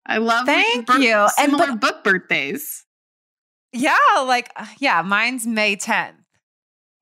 [0.06, 1.28] I love Thank you.
[1.30, 2.86] Similar and, but, book birthdays.
[3.74, 6.14] Yeah, like uh, yeah, mine's May 10th.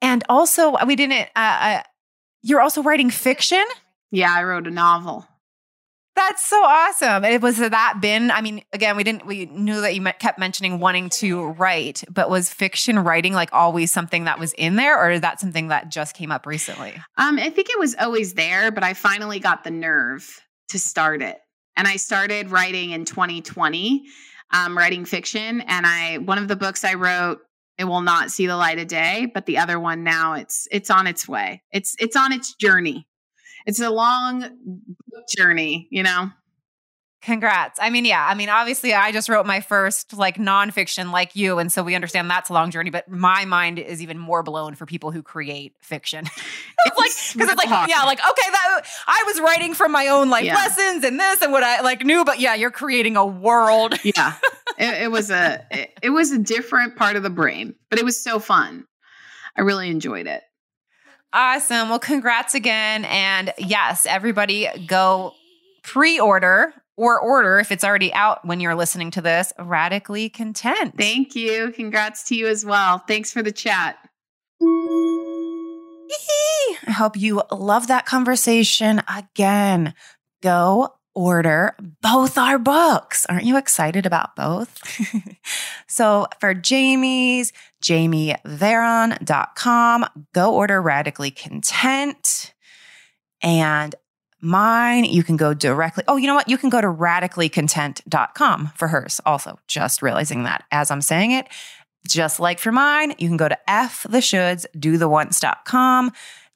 [0.01, 1.29] And also, we didn't.
[1.35, 1.83] Uh, uh,
[2.41, 3.63] you're also writing fiction.
[4.11, 5.27] Yeah, I wrote a novel.
[6.15, 7.25] That's so awesome.
[7.25, 8.29] It was that been.
[8.29, 9.25] I mean, again, we didn't.
[9.25, 13.91] We knew that you kept mentioning wanting to write, but was fiction writing like always
[13.91, 16.93] something that was in there, or is that something that just came up recently?
[17.17, 21.23] Um, I think it was always there, but I finally got the nerve to start
[21.23, 21.39] it,
[21.75, 24.05] and I started writing in 2020
[24.53, 25.61] um, writing fiction.
[25.61, 27.39] And I, one of the books I wrote,
[27.77, 30.91] it will not see the light of day, but the other one now it's, it's
[30.91, 31.63] on its way.
[31.71, 33.07] It's, it's on its journey.
[33.65, 34.45] It's a long
[35.35, 36.29] journey, you know?
[37.23, 37.79] Congrats.
[37.81, 38.25] I mean, yeah.
[38.27, 41.57] I mean, obviously, I just wrote my first like nonfiction like you.
[41.57, 44.75] And so we understand that's a long journey, but my mind is even more blown
[44.75, 46.25] for people who create fiction.
[46.85, 50.29] it's like, because it's like, yeah, like, okay, that I was writing from my own
[50.29, 50.55] like yeah.
[50.55, 53.95] lessons and this and what I like knew, but yeah, you're creating a world.
[54.03, 54.35] yeah.
[54.77, 58.05] It, it was a, it, it was a different part of the brain, but it
[58.05, 58.85] was so fun.
[59.55, 60.43] I really enjoyed it.
[61.33, 61.89] Awesome.
[61.89, 63.05] Well, congrats again.
[63.05, 65.33] And yes, everybody go
[65.81, 69.51] pre order or order if it's already out when you're listening to this.
[69.57, 70.95] Radically content.
[70.95, 71.71] Thank you.
[71.71, 72.99] Congrats to you as well.
[72.99, 73.97] Thanks for the chat.
[76.85, 79.95] I hope you love that conversation again.
[80.43, 84.81] Go order both our books aren't you excited about both
[85.87, 92.53] so for jamie's jamievaron.com go order radically content
[93.41, 93.95] and
[94.45, 96.03] Mine, you can go directly.
[96.05, 96.49] Oh, you know what?
[96.49, 99.57] You can go to radicallycontent.com for hers also.
[99.69, 101.47] Just realizing that as I'm saying it.
[102.05, 106.11] Just like for mine, you can go to F the shoulds, do the wants.com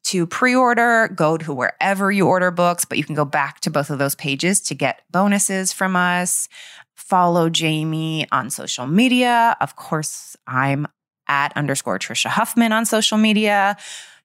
[0.07, 3.69] to pre order, go to wherever you order books, but you can go back to
[3.69, 6.47] both of those pages to get bonuses from us.
[6.95, 9.55] Follow Jamie on social media.
[9.59, 10.87] Of course, I'm
[11.27, 13.77] at underscore Tricia Huffman on social media.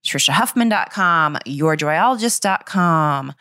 [0.04, 3.32] TriciaHuffman.com, yourjoyologist.com,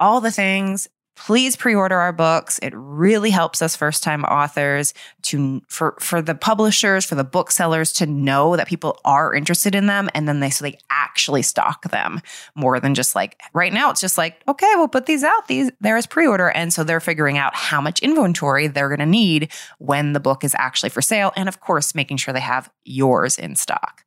[0.00, 0.88] all the things.
[1.26, 2.58] Please pre-order our books.
[2.62, 4.94] It really helps us first-time authors
[5.24, 9.86] to for for the publishers, for the booksellers to know that people are interested in
[9.86, 12.22] them and then they so they actually stock them
[12.54, 15.46] more than just like right now it's just like, okay, we'll put these out.
[15.46, 19.06] These there is pre-order and so they're figuring out how much inventory they're going to
[19.06, 22.70] need when the book is actually for sale and of course making sure they have
[22.84, 24.04] yours in stock.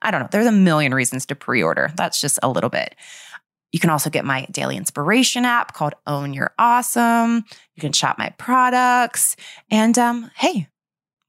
[0.00, 0.28] I don't know.
[0.30, 1.90] There's a million reasons to pre order.
[1.96, 2.94] That's just a little bit.
[3.72, 7.44] You can also get my daily inspiration app called Own Your Awesome.
[7.74, 9.34] You can shop my products.
[9.70, 10.68] And um, hey,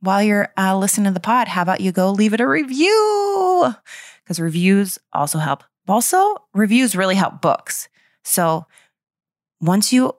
[0.02, 3.74] while you're uh, listening to the pod, how about you go leave it a review?
[4.24, 5.64] Because reviews also help.
[5.88, 7.88] Also, reviews really help books.
[8.24, 8.66] So
[9.62, 10.14] once you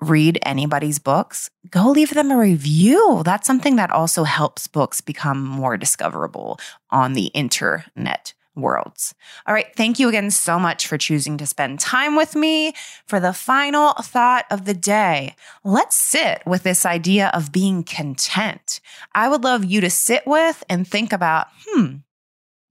[0.00, 3.22] read anybody's books, go leave them a review.
[3.24, 6.58] That's something that also helps books become more discoverable
[6.90, 9.14] on the internet worlds.
[9.46, 9.74] All right.
[9.76, 12.74] Thank you again so much for choosing to spend time with me.
[13.06, 18.80] For the final thought of the day, let's sit with this idea of being content.
[19.14, 21.96] I would love you to sit with and think about, hmm,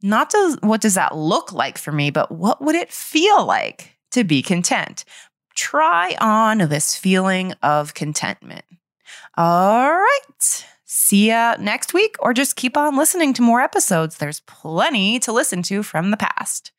[0.02, 4.24] not what does that look like for me, but what would it feel like to
[4.24, 5.06] be content?
[5.56, 8.66] Try on this feeling of contentment.
[9.38, 10.66] All right.
[11.06, 14.16] See ya next week, or just keep on listening to more episodes.
[14.16, 16.73] There's plenty to listen to from the past.